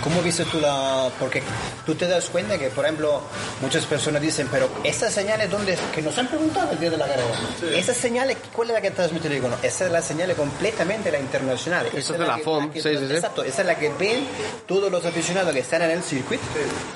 ¿cómo 0.04 0.20
viste 0.20 0.44
tú 0.44 0.60
la...? 0.60 1.08
Porque 1.18 1.42
tú 1.86 1.94
te 1.94 2.06
das 2.06 2.28
cuenta 2.28 2.58
que, 2.58 2.68
por 2.68 2.84
ejemplo, 2.84 3.22
muchas 3.62 3.86
personas 3.86 4.20
dicen, 4.20 4.48
pero 4.52 4.68
estas 4.84 5.14
señales, 5.14 5.50
¿dónde...? 5.50 5.78
Que 5.94 6.02
nos 6.02 6.18
han 6.18 6.26
preguntado 6.28 6.72
el 6.72 6.78
día 6.78 6.90
de 6.90 6.98
la 6.98 7.06
carrera. 7.06 7.28
Esas 7.74 7.96
señales, 7.96 8.36
¿cuál 8.52 8.68
es 8.68 8.74
la 8.74 8.80
que 8.82 8.90
transmite? 8.90 9.30
Digo, 9.30 9.48
no, 9.48 9.56
esa 9.62 9.86
es 9.86 9.92
la 9.92 10.02
señal 10.02 10.34
completamente 10.34 11.10
la 11.10 11.18
internacional. 11.18 11.86
Esa 11.94 12.12
es 12.12 12.18
de 12.18 12.26
la 12.26 12.36
que- 12.36 12.42
FOM, 12.42 12.70
que- 12.70 12.82
sí, 12.82 12.90
sí, 12.98 13.06
sí. 13.08 13.14
Exacto, 13.14 13.44
esa 13.44 13.62
es 13.62 13.66
la 13.66 13.76
que 13.76 13.88
ven 13.98 14.26
todos 14.68 14.92
los 14.92 15.02
aficionados 15.06 15.54
que 15.54 15.60
están 15.60 15.80
en 15.80 15.92
el 15.92 16.02
circuito, 16.02 16.44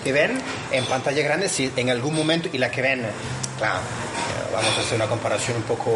que 0.05 0.12
ven 0.12 0.19
en 0.70 0.85
pantalla 0.87 1.22
grande 1.22 1.48
si 1.48 1.70
en 1.76 1.90
algún 1.90 2.14
momento, 2.14 2.48
y 2.52 2.59
la 2.59 2.70
que 2.70 2.83
ven, 2.83 3.06
claro, 3.59 3.78
eh, 3.78 4.50
vamos 4.52 4.76
a 4.76 4.80
hacer 4.80 4.96
una 4.96 5.06
comparación 5.06 5.56
un 5.59 5.62
poco 5.64 5.90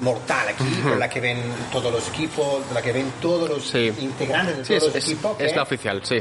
mortal 0.00 0.48
aquí, 0.48 0.64
por 0.82 0.96
la 0.96 1.08
que 1.08 1.20
ven 1.20 1.40
todos 1.70 1.92
los 1.92 2.08
equipos, 2.08 2.64
la 2.74 2.82
que 2.82 2.90
ven 2.92 3.12
todos 3.20 3.48
los 3.48 3.68
Sí. 3.68 3.92
integrantes 4.00 4.58
de 4.58 4.64
Sí, 4.64 4.68
todos 4.70 4.82
es, 4.82 4.86
los 4.88 4.96
es- 4.96 5.04
equipos. 5.04 5.36
es 5.38 5.50
que 5.50 5.56
la 5.56 5.62
oficial, 5.62 6.00
sí. 6.04 6.16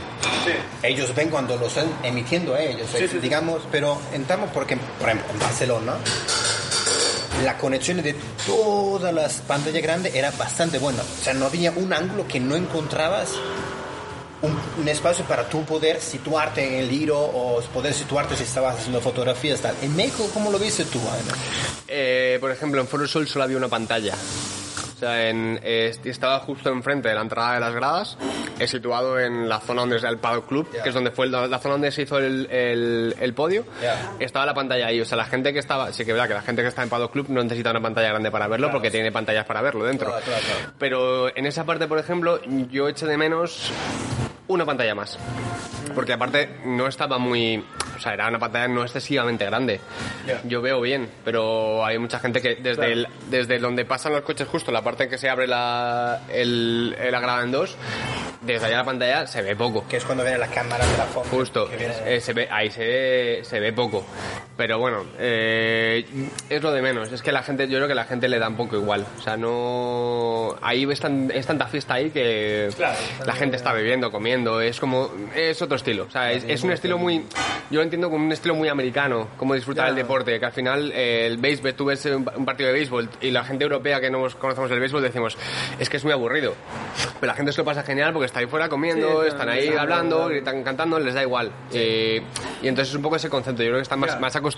ellos 0.84 1.16
ven 1.16 1.30
cuando 1.30 1.56
lo 1.58 1.66
están 1.66 1.88
emitiendo 2.04 2.56
ellos, 2.56 2.88
eh, 2.94 3.10
digamos, 3.20 3.64
pero 3.72 4.00
entramos 4.14 4.52
porque, 4.54 4.78
por 5.00 5.10
ejemplo, 5.10 5.34
en 5.34 5.40
Barcelona, 5.40 5.94
la 7.44 7.58
conexión 7.58 8.04
de 8.04 8.16
todas 8.46 9.12
las 9.12 9.34
pantallas 9.42 9.82
grandes 9.82 10.14
era 10.14 10.30
bastante 10.30 10.78
buena. 10.78 11.02
O 11.02 11.24
sea, 11.24 11.34
no 11.34 11.48
había 11.48 11.72
un 11.72 11.92
ángulo 11.92 12.28
que 12.28 12.40
no 12.40 12.56
encontrabas 12.56 13.30
un, 14.42 14.58
un 14.82 14.88
espacio 14.88 15.24
para 15.26 15.48
tú 15.48 15.64
poder 15.66 16.02
situarte 16.02 16.66
en 16.68 16.84
el 16.84 16.92
hilo 16.92 17.20
o 17.20 17.62
poder 17.74 17.94
situarte 17.94 18.36
si 18.36 18.44
estabas 18.44 18.78
haciendo 18.78 19.00
fotografías 19.02 19.62
tal. 19.62 19.76
En 19.82 19.96
México, 19.96 20.30
¿cómo 20.34 20.52
lo 20.52 20.58
viste 20.60 20.86
tú? 20.86 21.00
Eh, 21.88 22.38
por 22.40 22.52
ejemplo, 22.52 22.82
en 22.82 22.88
Foro 22.88 23.08
Sol 23.08 23.28
solo 23.28 23.44
había 23.46 23.58
una 23.58 23.68
pantalla. 23.68 24.14
O 24.16 25.00
sea, 25.02 25.30
en, 25.30 25.60
eh, 25.64 25.96
estaba 26.06 26.40
justo 26.42 26.70
enfrente 26.70 27.10
de 27.10 27.16
la 27.16 27.22
entrada 27.22 27.56
de 27.56 27.60
las 27.60 27.74
gradas, 27.74 28.18
eh, 28.60 28.68
situado 28.68 29.20
en 29.20 29.50
la 29.50 29.60
zona 29.60 29.82
donde 29.82 29.98
es 29.98 30.04
el 30.04 30.20
Paddock 30.20 30.48
Club, 30.48 30.70
que 30.84 30.90
es 30.90 30.94
donde 30.94 31.10
fue 31.10 31.26
la, 31.28 31.48
la 31.48 31.58
zona 31.58 31.74
donde 31.74 31.92
se 31.92 32.04
hizo 32.04 32.20
el, 32.20 32.48
el- 32.52 33.16
el 33.20 33.34
podio. 33.34 33.66
Ya. 33.82 34.12
Estaba 34.20 34.46
la 34.46 34.54
pantalla 34.54 34.86
ahí. 34.86 35.02
O 35.02 35.06
sea, 35.06 35.18
la 35.18 35.26
gente 35.26 35.54
que 35.54 35.60
estaba, 35.60 35.92
sí 35.92 36.06
que 36.06 36.14
verdad 36.14 36.28
que 36.28 36.34
la 36.36 36.44
gente 36.44 36.62
que 36.62 36.68
está 36.68 36.84
en 36.84 36.90
Paddock 36.90 37.14
Club 37.14 37.30
no 37.30 37.42
necesita 37.42 37.72
una 37.72 37.82
pantalla 37.82 38.10
grande 38.10 38.30
para 38.30 38.48
verlo 38.48 38.70
porque 38.72 38.92
tiene 38.92 39.12
pantallas 39.12 39.46
para 39.48 39.62
verlo 39.64 39.86
dentro. 39.86 40.10
Claro, 40.10 40.24
claro, 40.24 40.42
claro. 40.46 40.74
Pero 40.78 41.36
en 41.36 41.48
esa 41.48 41.64
parte, 41.66 41.88
por 41.88 41.98
ejemplo, 41.98 42.40
yo 42.70 42.88
eché 42.88 43.08
de 43.08 43.18
menos 43.18 43.72
una 44.54 44.66
pantalla 44.66 44.96
más. 44.96 45.18
Porque 45.96 46.14
aparte 46.14 46.50
no 46.66 46.88
estaba 46.88 47.18
muy... 47.18 47.64
O 47.98 48.00
sea, 48.00 48.14
era 48.14 48.28
una 48.30 48.40
pantalla 48.40 48.68
no 48.68 48.82
excesivamente 48.84 49.46
grande. 49.46 49.80
Yo 50.46 50.62
veo 50.62 50.82
bien, 50.82 51.08
pero 51.24 51.86
hay 51.86 52.00
mucha 52.00 52.18
gente 52.20 52.42
que 52.42 52.56
desde, 52.56 52.94
el- 52.94 53.08
desde 53.30 53.60
donde 53.60 53.86
pasan 53.86 54.14
los 54.14 54.22
coches 54.22 54.48
justo, 54.48 54.72
la 54.72 54.82
parte 54.82 55.04
en 55.04 55.10
que 55.10 55.18
se 55.20 55.30
abre 55.30 55.46
la, 55.48 56.22
el, 56.32 56.96
grada 56.98 57.44
en 57.44 57.52
dos, 57.52 57.76
desde 58.42 58.66
allá 58.68 58.78
la 58.78 58.84
pantalla 58.86 59.28
se 59.28 59.42
ve 59.44 59.56
poco. 59.56 59.86
Que 59.88 59.98
es 59.98 60.06
cuando 60.06 60.24
viene 60.24 60.40
la 60.40 60.48
cámara 60.48 60.84
de 60.86 60.98
la 60.98 61.06
foto. 61.06 61.30
Justo, 61.30 61.68
viene- 61.68 61.94
eh, 62.06 62.22
se 62.22 62.34
ve, 62.34 62.48
ahí 62.50 62.72
se 62.72 62.80
ve, 62.88 63.40
se 63.44 63.60
ve 63.60 63.72
poco. 63.74 64.04
Pero 64.62 64.78
bueno, 64.78 65.04
eh, 65.18 66.06
es 66.48 66.62
lo 66.62 66.72
de 66.72 66.84
menos. 66.84 67.12
Es 67.12 67.24
que 67.24 67.32
la 67.32 67.42
gente, 67.42 67.68
yo 67.68 67.78
creo 67.80 67.88
que 67.88 67.96
la 67.96 68.04
gente 68.04 68.30
le 68.30 68.38
da 68.38 68.48
un 68.48 68.56
poco 68.58 68.76
igual. 68.76 69.08
O 69.18 69.22
sea, 69.24 69.36
no. 69.36 70.56
Ahí 70.62 70.84
es, 70.88 71.00
tan- 71.00 71.32
es 71.34 71.48
tanta 71.48 71.66
fiesta 71.66 71.96
ahí 71.96 72.12
que 72.12 72.70
la 73.26 73.34
gente 73.34 73.56
está 73.56 73.74
bebiendo, 73.74 74.12
comiendo. 74.12 74.62
Es 74.62 74.80
como. 74.80 75.10
Es 75.36 75.60
otro 75.64 75.78
estilo. 75.78 76.04
O 76.04 76.12
sea, 76.12 76.32
es, 76.32 76.44
es 76.44 76.62
un 76.64 76.72
estilo 76.72 77.00
muy. 77.00 77.26
Yo 77.72 77.78
lo 77.80 77.82
entiendo 77.82 78.12
como 78.12 78.24
un 78.24 78.32
estilo 78.32 78.54
muy 78.54 78.68
americano, 78.70 79.30
como 79.36 79.56
disfrutar 79.56 79.90
el 79.90 79.96
deporte. 79.96 80.40
Que 80.40 80.46
al 80.46 80.52
final, 80.52 80.92
eh, 80.94 81.26
el 81.26 81.38
béisbol, 81.38 81.74
tú 81.74 81.86
ves 81.86 82.06
un, 82.06 82.30
un 82.36 82.46
partido 82.46 82.68
de 82.68 82.74
béisbol 82.74 83.10
y 83.20 83.32
la 83.32 83.44
gente 83.44 83.64
europea 83.64 84.00
que 84.00 84.12
no 84.12 84.28
conocemos 84.38 84.70
el 84.70 84.80
béisbol 84.80 85.02
decimos, 85.02 85.36
es 85.80 85.90
que 85.90 85.98
es 85.98 86.04
muy 86.04 86.14
aburrido. 86.14 86.54
Pero 87.20 87.32
la 87.32 87.34
gente 87.34 87.52
se 87.52 87.58
lo 87.58 87.66
pasa 87.66 87.82
genial 87.82 88.14
porque 88.14 88.28
está 88.28 88.42
ahí 88.42 88.46
fuera 88.46 88.70
comiendo, 88.70 89.24
Sí, 89.24 89.30
están 89.30 89.50
ahí 89.50 89.70
hablando, 89.70 90.28
gritan, 90.28 90.64
cantando, 90.64 91.00
les 91.00 91.16
da 91.16 91.24
igual. 91.24 91.52
Eh, 91.74 92.22
y 92.62 92.68
entonces 92.68 92.90
es 92.90 92.96
un 92.96 93.02
poco 93.02 93.16
ese 93.16 93.28
concepto, 93.30 93.64
yo 93.64 93.70
creo 93.70 93.78
que 93.80 93.84
están 93.84 94.00
más, 94.00 94.20
más 94.20 94.36
acostumbrados. 94.36 94.51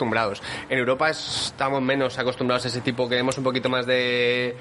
En 0.70 0.78
Europa 0.80 1.10
es- 1.10 1.44
estamos 1.48 1.82
menos 1.82 2.18
acostumbrados 2.20 2.66
a 2.66 2.68
ese 2.68 2.82
tipo, 2.82 3.08
queremos 3.10 3.38
un 3.38 3.44
poquito 3.44 3.70
más 3.70 3.86
de, 3.86 4.56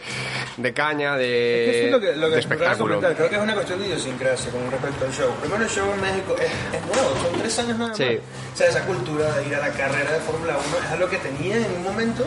de 0.57 0.73
caña, 0.73 1.17
de, 1.17 1.65
Es 1.71 1.73
que 1.77 1.85
sí, 1.85 1.91
lo 1.91 2.01
que, 2.01 2.17
lo 2.17 2.29
que 2.29 2.35
de 2.35 2.41
espectáculo. 2.41 3.01
creo 3.01 3.29
que 3.31 3.37
es 3.37 3.43
una 3.43 3.55
cuestión 3.55 3.81
de 3.81 3.87
idiosincrasia 3.87 4.51
con 4.53 4.71
respecto 4.71 5.05
al 5.05 5.13
show. 5.13 5.31
Primero, 5.41 5.63
el 5.65 5.69
show 5.71 5.87
en 5.93 6.01
México 6.01 6.37
es, 6.39 6.47
es 6.47 6.87
nuevo, 6.87 7.11
son 7.23 7.41
tres 7.41 7.59
años 7.59 7.79
nada 7.79 7.89
más. 7.91 7.97
Sí. 7.99 8.19
O 8.53 8.57
sea, 8.57 8.69
esa 8.69 8.85
cultura 8.87 9.33
de 9.37 9.47
ir 9.47 9.55
a 9.55 9.61
la 9.61 9.71
carrera 9.71 10.13
de 10.13 10.21
Fórmula 10.21 10.57
1 10.69 10.87
es 10.87 10.91
algo 10.93 11.09
que 11.09 11.17
tenía 11.19 11.57
en 11.57 11.73
un 11.77 11.83
momento 11.83 12.25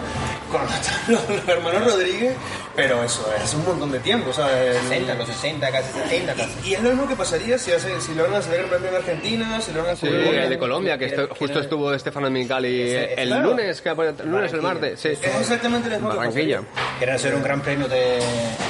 con 0.52 0.62
los, 0.62 1.30
los 1.30 1.48
hermanos 1.48 1.86
Rodríguez, 1.86 2.36
pero 2.76 3.04
eso 3.04 3.26
es 3.44 3.54
un 3.54 3.66
montón 3.66 3.92
de 3.92 4.00
tiempo, 4.00 4.34
¿sabes? 4.34 4.78
60, 4.90 5.14
los 5.16 5.28
60, 5.28 5.72
casi 5.72 5.92
70, 5.94 6.34
casi. 6.34 6.70
Y 6.70 6.74
es 6.74 6.82
lo 6.84 6.90
mismo 6.90 7.08
que 7.08 7.16
pasaría 7.16 7.58
si, 7.58 7.72
hace, 7.72 8.00
si 8.02 8.14
logran 8.16 8.36
hacer 8.36 8.60
el 8.62 8.66
premio 8.66 8.90
en 8.90 8.96
Argentina, 8.96 9.62
si 9.62 9.72
logran 9.72 9.96
Sí, 9.98 10.08
hacer 10.08 10.20
el 10.36 10.50
de 10.50 10.58
Colombia, 10.58 10.98
que 10.98 11.06
esto- 11.06 11.28
justo 11.38 11.60
estuvo 11.60 11.94
Estefano 11.94 12.30
Mincali 12.30 12.82
el 12.96 13.28
claro. 13.28 13.50
lunes, 13.50 13.82
que, 13.82 13.90
el 13.90 14.30
lunes, 14.30 14.54
el 14.54 14.62
martes, 14.62 15.00
sí. 15.00 15.10
Es 15.10 15.24
exactamente 15.24 15.90
lo 15.90 15.96
mismo 15.96 16.12
que 16.12 16.18
Barranquilla, 16.18 16.62
Quieren 16.98 17.16
hacer 17.16 17.36
un 17.36 17.44
gran 17.44 17.62
premio 17.62 17.88
de 17.88 18.20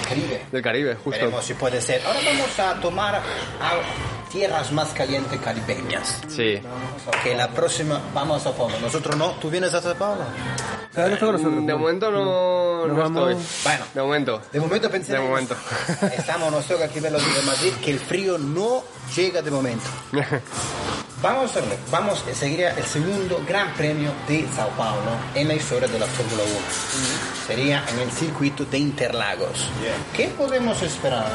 Caribe. 0.07 0.41
del 0.51 0.61
Caribe, 0.61 0.95
justo. 0.95 1.11
Veremos 1.11 1.45
si 1.45 1.53
puede 1.53 1.81
ser. 1.81 2.01
Ahora 2.05 2.19
vamos 2.25 2.59
a 2.59 2.79
tomar 2.81 3.21
tierras 4.36 4.69
más 4.74 4.89
calientes 4.89 5.39
caribeñas. 5.39 6.19
Sí. 6.28 6.62
Que 7.24 7.36
la 7.36 7.48
próxima 7.50 8.02
vamos 8.13 8.45
a 8.45 8.52
Paulo. 8.52 8.76
Nosotros 8.82 9.15
no. 9.15 9.32
¿Tú 9.41 9.50
vienes 9.50 9.74
a 9.74 9.82
Sao 9.82 9.95
Paulo? 9.95 10.24
De 10.93 11.74
momento 11.74 12.12
no, 12.12 12.86
no 12.86 12.95
vamos- 12.95 13.32
estoy. 13.32 13.45
Bueno. 13.63 13.86
De 13.93 14.02
momento. 14.02 14.41
De 14.52 14.60
momento 14.60 14.89
pensemos. 14.91 15.24
De 15.24 15.30
momento. 15.30 15.56
Estamos 16.17 16.52
nosotros 16.52 16.82
aquí 16.82 17.00
en 17.00 17.13
los 17.13 17.24
de 17.36 17.41
Madrid 17.43 17.74
que 17.84 17.91
el 17.91 18.00
frío 18.00 18.38
no 18.38 18.84
llega 19.15 19.41
de 19.41 19.52
momento. 19.52 19.86
Vamos 21.21 21.56
a 21.56 21.62
ver, 21.62 21.80
vamos 21.89 22.24
a 22.30 22.36
seguir 22.36 22.62
el 22.65 22.84
segundo 22.84 23.41
Gran 23.48 23.74
Premio 23.74 24.12
de 24.28 24.45
Sao 24.56 24.69
Paulo 24.71 25.10
en 25.34 25.48
la 25.48 25.56
historia 25.56 25.88
de 25.88 25.98
la 25.98 26.06
Fórmula 26.06 26.43
1. 26.43 26.54
Sería 27.48 27.84
en 27.89 28.00
el 28.00 28.12
circuito 28.12 28.65
de 28.65 28.78
Interlagos. 28.78 29.69
¿Qué 30.15 30.28
podemos 30.38 30.84
esperar? 30.84 31.26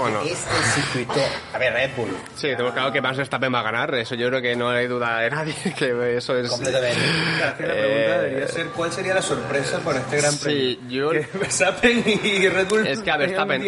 Bueno, 0.00 0.22
Este 0.22 0.50
circuito, 0.74 1.20
a 1.54 1.58
ver, 1.58 1.72
Red 1.72 1.90
Bull, 1.96 2.16
sí, 2.34 2.48
tenemos 2.48 2.72
claro 2.72 2.92
que 2.92 3.00
Max 3.00 3.16
Verstappen 3.18 3.52
va 3.54 3.60
a 3.60 3.62
ganar, 3.62 3.94
eso 3.94 4.14
yo 4.14 4.28
creo 4.28 4.40
que 4.42 4.56
no 4.56 4.70
hay 4.70 4.86
duda 4.86 5.18
de 5.20 5.30
nadie, 5.30 5.54
que 5.78 6.16
eso 6.16 6.36
es... 6.36 6.48
completamente. 6.48 7.00
Claro, 7.38 7.56
que 7.56 7.66
la 7.66 7.72
pregunta 7.74 8.22
debería 8.22 8.48
ser 8.48 8.66
cuál 8.68 8.92
sería 8.92 9.14
la 9.14 9.22
sorpresa 9.22 9.78
para 9.80 10.00
este 10.00 10.16
gran 10.18 10.36
premio. 10.38 10.60
Sí, 10.60 10.80
yo... 10.88 11.10
Que 11.10 11.26
Verstappen 11.38 12.04
y 12.06 12.48
Red 12.48 12.68
Bull 12.68 12.86
Es 12.86 13.00
que 13.00 13.10
a 13.10 13.16
Verstappen 13.16 13.62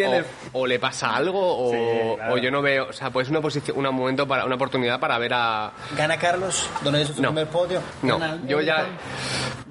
o, 0.53 0.59
o 0.61 0.67
le 0.67 0.79
pasa 0.79 1.15
algo 1.15 1.39
o, 1.41 1.71
Sí, 1.71 2.15
claro. 2.17 2.33
o 2.33 2.37
yo 2.37 2.51
no 2.51 2.61
veo, 2.61 2.87
o 2.89 2.93
sea, 2.93 3.09
pues 3.11 3.29
una 3.29 3.41
posición, 3.41 3.77
un 3.77 3.95
momento 3.95 4.27
para 4.27 4.45
una 4.45 4.55
oportunidad 4.55 4.99
para 4.99 5.17
ver 5.17 5.33
a 5.33 5.71
¿Gana 5.97 6.17
Carlos? 6.17 6.67
¿Dónde 6.81 7.01
hizo 7.03 7.13
su 7.13 7.21
No. 7.21 7.29
primer 7.29 7.47
podio? 7.47 7.81
no, 8.01 8.17
¿Gana 8.19 8.39
yo 8.47 8.61
ya? 8.61 8.85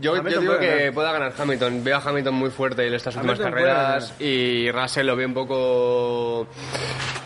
Yo, 0.01 0.15
yo 0.15 0.21
Hamilton 0.21 0.41
digo 0.43 0.59
que 0.59 0.67
ganar. 0.67 0.93
pueda 0.95 1.13
ganar 1.13 1.33
Hamilton, 1.39 1.85
veo 1.85 1.97
a 1.97 2.01
Hamilton 2.01 2.35
muy 2.35 2.51
fuerte 2.51 2.87
en 2.87 2.95
estas 2.95 3.17
últimas 3.17 3.39
Hamilton 3.41 3.53
carreras 3.61 4.15
y 4.21 4.71
Russell 4.71 5.07
lo 5.07 5.17
veo 5.17 5.29
un 5.29 5.35
poco 5.35 6.47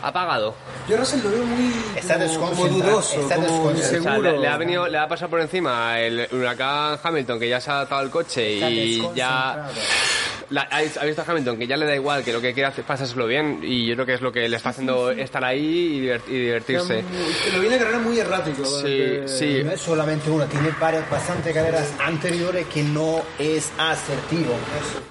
apagado. 0.01 0.55
Yo 0.87 0.97
Russell 0.97 1.21
lo 1.23 1.29
veo 1.31 1.45
muy 1.45 1.73
Está 1.95 2.17
como, 2.37 2.67
dudoso, 2.67 3.19
está 3.21 3.35
como 3.35 3.47
desconcentrado. 3.47 3.69
O 3.69 3.75
sea, 3.75 3.97
inseguro. 3.97 4.31
le, 4.31 4.37
le 4.39 4.47
ha 4.47 4.57
venido, 4.57 4.87
le 4.87 4.97
ha 4.97 5.07
pasado 5.07 5.29
por 5.29 5.41
encima 5.41 5.99
el 5.99 6.27
huracán 6.31 6.97
Hamilton 7.01 7.39
que 7.39 7.49
ya 7.49 7.59
se 7.61 7.69
ha 7.71 7.75
adaptado 7.75 8.01
al 8.01 8.09
coche 8.09 8.55
Está 8.55 8.69
y 8.69 9.09
ya. 9.15 9.67
La- 10.49 10.61
ha 10.71 10.81
visto 11.05 11.21
a 11.21 11.25
Hamilton 11.27 11.57
que 11.57 11.67
ya 11.67 11.75
le 11.77 11.85
da 11.85 11.95
igual 11.95 12.23
que 12.23 12.31
lo 12.33 12.39
que 12.41 12.53
quiere 12.53 12.67
hacer 12.69 12.83
pasárselo 12.85 13.25
bien 13.27 13.59
y 13.63 13.85
yo 13.85 13.95
creo 13.95 14.05
que 14.05 14.13
es 14.13 14.21
lo 14.21 14.31
que 14.31 14.47
le 14.47 14.57
está 14.57 14.69
haciendo 14.69 15.11
estar 15.11 15.43
ahí 15.43 15.59
y, 15.97 16.01
divert- 16.07 16.27
y 16.27 16.39
divertirse. 16.39 17.03
Que 17.43 17.51
lo 17.51 17.59
viene 17.59 17.75
a 17.75 17.79
carrera 17.79 17.99
muy 17.99 18.19
errático. 18.19 18.63
Sí, 18.65 19.19
sí. 19.25 19.61
No 19.63 19.71
es 19.71 19.81
solamente 19.81 20.29
una, 20.29 20.45
tiene 20.47 20.69
varias, 20.79 21.09
bastantes 21.09 21.53
carreras 21.53 21.93
anteriores 21.99 22.65
que 22.67 22.83
no 22.83 23.21
es 23.39 23.71
asertivo. 23.77 24.53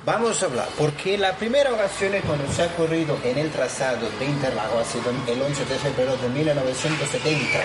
Vamos 0.05 0.43
a 0.43 0.47
hablar, 0.47 0.69
porque 0.79 1.19
la 1.19 1.33
primera 1.37 1.73
ocasión 1.73 2.15
es 2.15 2.23
cuando 2.25 2.51
se 2.53 2.63
ha 2.63 2.69
corrido 2.77 3.19
en 3.25 3.39
el 3.39 3.51
trazado 3.51 4.09
de 4.19 4.25
Interlagos 4.25 4.87
ha 4.87 4.91
sido 4.91 5.11
el 5.27 5.43
11 5.43 5.65
de 5.65 5.75
febrero 5.79 6.17
de 6.17 6.29
1973. 6.29 7.65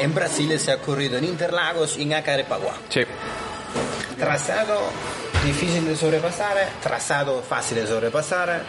En 0.00 0.14
Brasil 0.14 0.58
se 0.58 0.72
ha 0.72 0.78
corrido 0.78 1.18
en 1.18 1.24
Interlagos 1.24 1.96
y 1.98 2.02
en 2.02 2.14
Acarepaguá. 2.14 2.74
Sí. 2.88 3.00
Trazado 4.18 4.80
difícil 5.44 5.84
de 5.84 5.96
sobrepasar, 5.96 6.56
trazado 6.80 7.42
fácil 7.42 7.76
de 7.76 7.86
sobrepasar. 7.86 8.62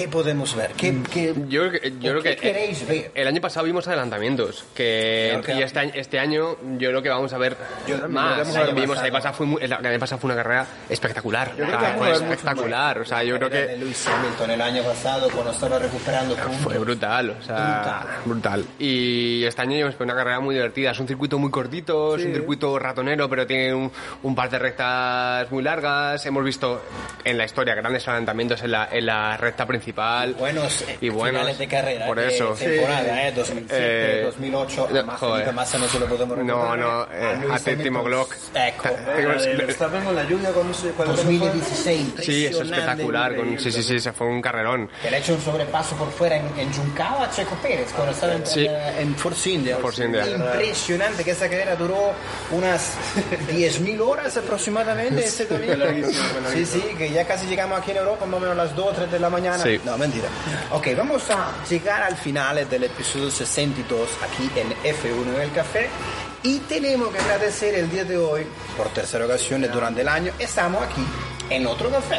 ¿Qué 0.00 0.08
podemos 0.08 0.54
ver? 0.56 0.72
¿Qué, 0.72 0.96
qué- 1.12 1.34
Yo 1.48 1.68
creo 1.68 1.72
que, 1.80 1.90
yo 1.92 2.10
creo 2.10 2.22
qué 2.22 2.30
que 2.36 2.36
queréis 2.36 2.86
ver? 2.88 3.10
el 3.14 3.28
año 3.28 3.40
pasado 3.40 3.66
vimos 3.66 3.86
adelantamientos 3.86 4.64
que 4.74 5.28
Claro 5.32 5.44
que- 5.44 5.54
y 5.54 5.62
este 5.62 5.78
año, 5.78 5.92
este 5.94 6.18
año 6.18 6.56
yo 6.78 6.88
creo 6.88 7.02
que 7.02 7.08
vamos 7.10 7.32
a 7.32 7.38
ver 7.38 7.56
más. 8.08 8.38
vamos 8.38 8.56
a 8.56 8.62
ver 8.64 8.74
vimos 8.74 8.96
más. 8.96 8.98
el 9.00 9.04
año 9.04 9.12
pasado 9.12 9.34
fue 9.34 9.46
muy- 9.46 9.62
el 9.62 9.72
año 9.72 9.98
pasado 9.98 10.18
fue 10.20 10.28
una 10.32 10.42
carrera 10.42 10.66
espectacular. 10.88 11.52
creo 11.54 11.66
que 11.78 11.86
fue 11.98 12.12
espectacular. 12.12 12.98
O 13.00 13.04
sea, 13.04 13.22
yo 13.22 13.36
creo 13.36 13.50
de 13.50 13.66
que 13.66 13.76
Lewis 13.76 14.06
Hamilton 14.08 14.50
el 14.52 14.60
año 14.62 14.82
pasado 14.84 15.28
cuando 15.30 15.50
estaba 15.52 15.78
recuperando 15.78 16.34
puntos. 16.34 16.56
fue 16.62 16.78
brutal, 16.78 17.30
o 17.38 17.42
sea, 17.42 17.56
Brutal. 17.56 18.06
brutal. 18.24 18.64
Y 18.78 19.44
este 19.44 19.62
año 19.62 19.76
yo 19.76 19.90
una 20.00 20.14
carrera 20.14 20.40
muy 20.40 20.54
divertida. 20.54 20.92
Es 20.92 20.98
un 21.00 21.06
circuito 21.06 21.38
muy 21.38 21.50
cortito, 21.50 22.16
es 22.16 22.24
un 22.24 22.32
circuito 22.32 22.78
ratonero, 22.78 23.28
pero 23.28 23.46
tiene 23.46 23.74
un, 23.74 23.92
un 24.22 24.34
par 24.34 24.48
de 24.48 24.58
rectas 24.58 25.50
muy 25.52 25.62
largas. 25.62 26.24
Hemos 26.24 26.42
visto 26.42 26.80
en 27.22 27.36
la 27.36 27.44
historia 27.44 27.74
grandes 27.74 28.08
adelantamientos 28.08 28.62
en 28.62 28.70
la, 28.70 28.88
en 28.90 29.04
la 29.04 29.36
recta 29.36 29.66
principal 29.66 29.89
principal. 29.94 30.34
Buenos 30.34 30.82
eh, 30.82 30.98
y 31.00 31.08
buenos. 31.08 31.40
finales 31.40 31.58
de 31.58 31.68
carrera. 31.68 32.06
Por 32.06 32.18
eso. 32.18 32.54
temporada, 32.54 33.26
eh, 33.28 33.32
2007, 33.32 33.66
Eh, 34.20 34.22
2008. 34.24 34.88
no, 34.92 35.04
más 35.04 35.18
joder. 35.20 35.34
Felipe 35.36 35.52
Massa 35.52 35.78
no 35.78 35.88
se 35.88 35.98
lo 36.00 36.06
podemos 36.06 36.38
No, 36.38 36.44
recordar. 36.44 36.78
no, 36.78 37.00
A 37.02 37.08
eh, 37.12 37.38
Lewis 37.40 37.66
a 37.66 37.76
Timo. 37.82 38.02
Glock. 38.04 38.34
Ecco. 38.54 38.88
Eh, 38.88 39.54
Verstappen 39.58 40.04
con 40.04 40.16
la 40.16 40.24
lluvia, 40.24 40.50
fue? 40.96 41.06
2016. 41.06 41.74
Sí, 42.20 42.46
es 42.46 42.52
impresionante. 42.52 42.76
espectacular. 42.80 43.36
Con, 43.36 43.58
sí, 43.58 43.72
sí, 43.72 43.82
sí, 43.82 44.00
se 44.00 44.12
fue 44.12 44.26
un 44.26 44.40
carrerón. 44.40 44.88
Que 45.02 45.10
le 45.10 45.16
ha 45.16 45.20
hecho 45.20 45.34
un 45.34 45.40
sobrepaso 45.40 45.96
por 45.96 46.10
fuera 46.10 46.36
en, 46.36 46.46
en 46.58 46.72
Juncao 46.72 47.22
a 47.22 47.30
Checo 47.30 47.54
Pérez 47.56 47.88
cuando 47.94 48.12
estaba 48.12 48.34
en, 48.34 48.46
Sí. 48.46 48.66
en, 48.98 49.14
Force 49.16 49.50
India. 49.50 49.76
Force 49.76 50.04
India. 50.04 50.26
Impresionante 50.26 51.24
que 51.24 51.32
esa 51.32 51.48
carrera 51.48 51.76
duró 51.76 52.12
unas 52.52 52.92
10.000 53.52 54.00
horas 54.00 54.36
aproximadamente. 54.36 55.24
ese 55.24 55.46
domingo. 55.50 55.84
Sí, 56.52 56.64
sí, 56.64 56.82
que 56.96 57.10
ya 57.10 57.26
casi 57.26 57.46
llegamos 57.46 57.78
aquí 57.80 57.90
en 57.92 57.98
Europa, 57.98 58.24
más 58.26 58.36
o 58.36 58.40
menos 58.40 58.52
a 58.58 58.64
las 58.64 58.74
2 58.76 58.86
o 58.86 58.92
3 58.92 59.10
de 59.12 59.18
la 59.20 59.30
mañana. 59.30 59.58
Sí. 59.58 59.79
No, 59.84 59.96
mentira. 59.96 60.28
Ok, 60.72 60.88
vamos 60.96 61.28
a 61.30 61.52
llegar 61.68 62.02
al 62.02 62.16
final 62.16 62.68
del 62.68 62.84
episodio 62.84 63.30
62 63.30 64.08
aquí 64.22 64.50
en 64.56 64.68
F1 64.94 65.34
en 65.34 65.40
el 65.40 65.52
café. 65.52 65.88
Y 66.42 66.58
tenemos 66.60 67.08
que 67.10 67.18
agradecer 67.18 67.74
el 67.74 67.90
día 67.90 68.04
de 68.04 68.16
hoy, 68.16 68.46
por 68.76 68.88
tercera 68.88 69.26
ocasión 69.26 69.66
durante 69.72 70.00
el 70.00 70.08
año, 70.08 70.32
estamos 70.38 70.82
aquí 70.82 71.04
en 71.50 71.66
otro 71.66 71.90
café. 71.90 72.18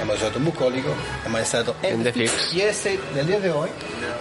Hemos 0.00 0.16
estado 0.16 0.36
en 0.36 0.44
Bucólico, 0.44 0.94
hemos 1.24 1.40
estado 1.40 1.76
en, 1.82 2.06
En 2.06 2.30
y 2.52 2.60
este 2.60 2.98
del 3.14 3.26
día 3.26 3.40
de 3.40 3.50
hoy 3.50 3.70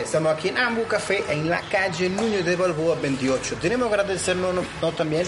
estamos 0.02 0.34
aquí 0.34 0.50
en 0.50 0.58
Ambu 0.58 0.86
Café 0.86 1.24
en 1.30 1.50
la 1.50 1.62
calle 1.62 2.10
Núñez 2.10 2.46
de 2.46 2.56
Balboa 2.56 2.96
28. 3.02 3.56
Tenemos 3.62 3.88
que 3.88 3.96
agradecernos 3.96 4.54
no, 4.54 4.62
no 4.82 4.92
también 4.92 5.26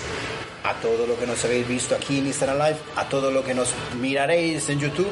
a 0.63 0.73
todo 0.75 1.05
lo 1.05 1.17
que 1.17 1.27
nos 1.27 1.43
habéis 1.45 1.67
visto 1.67 1.95
aquí 1.95 2.19
en 2.19 2.27
Instagram 2.27 2.57
Live, 2.57 2.77
a 2.95 3.07
todo 3.09 3.31
lo 3.31 3.43
que 3.43 3.53
nos 3.53 3.73
miraréis 3.99 4.69
en 4.69 4.79
YouTube 4.79 5.11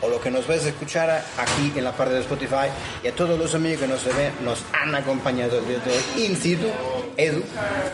o 0.00 0.08
lo 0.08 0.20
que 0.20 0.30
nos 0.30 0.46
vais 0.46 0.64
a 0.64 0.68
escuchar 0.68 1.24
aquí 1.36 1.72
en 1.76 1.84
la 1.84 1.92
parte 1.92 2.14
de 2.14 2.20
Spotify 2.20 2.68
y 3.02 3.08
a 3.08 3.14
todos 3.14 3.38
los 3.38 3.54
amigos 3.54 3.80
que 3.80 3.88
nos, 3.88 4.04
ven, 4.04 4.32
nos 4.44 4.60
han 4.72 4.94
acompañado 4.94 5.58
el 5.58 5.66
día 5.66 5.78
de 5.78 5.92
hoy 5.92 6.24
in 6.24 6.36
situ, 6.36 6.66
Edu, 7.16 7.42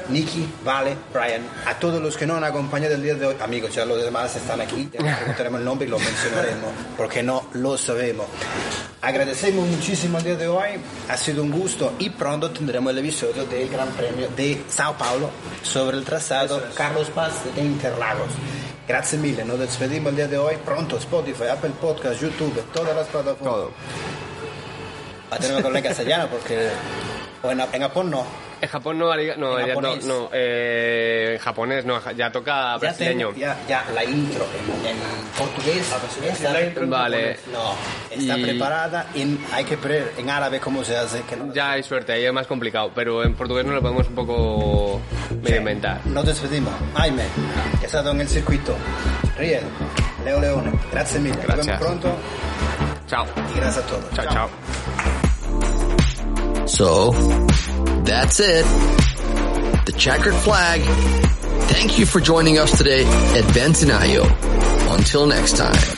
Nicky, 0.09 0.49
Vale, 0.65 0.97
Brian, 1.13 1.43
a 1.67 1.79
todos 1.79 2.01
los 2.01 2.17
que 2.17 2.27
no 2.27 2.37
han 2.37 2.45
acompañado 2.45 2.95
el 2.95 3.03
día 3.03 3.15
de 3.15 3.27
hoy, 3.27 3.37
amigos, 3.41 3.75
ya 3.75 3.85
los 3.85 4.03
demás 4.03 4.35
están 4.37 4.61
aquí, 4.61 4.89
ya 4.93 5.17
preguntaremos 5.17 5.61
el 5.61 5.65
nombre 5.65 5.87
y 5.87 5.91
lo 5.91 5.99
mencionaremos 5.99 6.71
porque 6.97 7.23
no 7.23 7.49
lo 7.53 7.77
sabemos. 7.77 8.27
Agradecemos 9.03 9.67
muchísimo 9.69 10.19
el 10.19 10.25
día 10.25 10.37
de 10.37 10.49
hoy, 10.49 10.69
ha 11.09 11.17
sido 11.17 11.43
un 11.43 11.51
gusto 11.51 11.93
y 11.99 12.09
pronto 12.09 12.51
tendremos 12.51 12.91
el 12.93 12.99
episodio 12.99 13.45
del 13.45 13.69
Gran 13.69 13.89
Premio 13.91 14.29
de 14.35 14.63
Sao 14.69 14.97
Paulo 14.97 15.31
sobre 15.63 15.99
el 15.99 16.05
trazado 16.05 16.63
Carlos 16.75 16.94
Paz 17.03 17.43
de 17.55 17.63
Interlagos. 17.63 18.31
Grazie 18.87 19.19
mille, 19.19 19.45
nos 19.45 19.59
despedimos 19.59 20.11
el 20.11 20.17
día 20.17 20.29
de 20.29 20.39
hoy. 20.39 20.57
Pronto 20.65 20.97
Spotify, 20.99 21.45
Apple 21.51 21.73
Podcast, 21.81 22.21
YouTube, 22.21 22.63
todas 22.73 22.95
las 22.95 23.07
plataformas. 23.09 23.55
Todo. 23.55 23.71
Va 25.33 25.37
a 25.37 25.39
tener 25.39 25.61
que 25.61 25.67
hablar 25.67 25.83
en 25.83 25.89
castellano 25.89 26.29
porque. 26.31 26.69
En, 27.43 27.61
en 27.61 27.81
Japón 27.83 28.11
no. 28.11 28.25
En 28.65 28.71
Japón 28.71 28.99
no, 28.99 29.07
no, 29.07 29.21
En 29.21 29.27
ya 29.27 29.37
no, 29.37 29.59
japonés. 29.67 30.05
no, 30.07 30.31
eh, 30.33 31.33
en 31.35 31.39
japonés 31.39 31.85
no, 31.85 32.01
ya 32.13 32.33
toca 32.33 32.73
Ya, 32.73 32.79
brasileño. 32.79 33.29
tengo, 33.29 33.39
ya, 33.41 33.57
ya 33.69 33.85
la 33.95 34.05
intro 34.05 34.47
en, 34.83 34.87
en 34.91 34.97
portugués. 35.39 35.87
está, 36.33 36.53
la 36.53 36.63
intro 36.63 36.85
en 36.85 36.91
Vale. 36.91 37.37
no, 37.53 37.75
está 38.11 38.39
Y- 38.39 38.43
preparada. 38.43 39.07
En, 39.15 39.39
hay 39.53 39.65
que 39.65 39.77
ver 39.77 40.13
en 40.17 40.31
árabe 40.31 40.61
cómo 40.61 40.83
se 40.83 40.97
hace. 40.97 41.21
Que 41.23 41.37
no, 41.37 41.53
Ya 41.53 41.73
hay 41.73 41.83
suerte, 41.83 42.13
ahí 42.15 42.25
es 42.25 42.33
más 42.33 42.47
complicado, 42.47 42.91
pero 42.95 43.23
en 43.23 43.35
portugués 43.35 43.67
no 43.67 43.73
lo 43.73 43.83
podemos 43.83 44.09
un 44.09 44.15
poco 44.15 45.01
medio 45.43 45.57
inventar. 45.59 46.01
Nos 46.07 46.25
despedimos. 46.25 46.73
Jaime, 46.97 47.25
que 47.81 47.85
ha 47.85 47.87
estado 47.87 48.13
en 48.13 48.21
el 48.23 48.29
circuito. 48.29 48.75
Riel, 49.37 49.65
Leo 50.25 50.41
Leone, 50.41 50.71
mille. 50.71 51.37
Nos 51.37 51.45
Gracias. 51.45 51.67
vemos 51.67 51.81
pronto 51.81 52.17
Chao, 53.09 53.27
y 53.55 53.59
gracias 53.59 53.85
a 53.85 53.87
todos. 53.87 54.11
chao, 54.15 54.27
chao. 54.33 54.51
So, 56.67 57.13
that's 58.05 58.41
it. 58.41 58.65
The 59.87 59.95
checkered 59.97 60.35
flag. 60.35 60.81
Thank 61.69 61.99
you 61.99 62.07
for 62.07 62.21
joining 62.21 62.59
us 62.59 62.77
today 62.77 63.05
at 63.05 63.45
Bentanayo. 63.55 64.25
Until 64.97 65.27
next 65.27 65.57
time. 65.57 65.94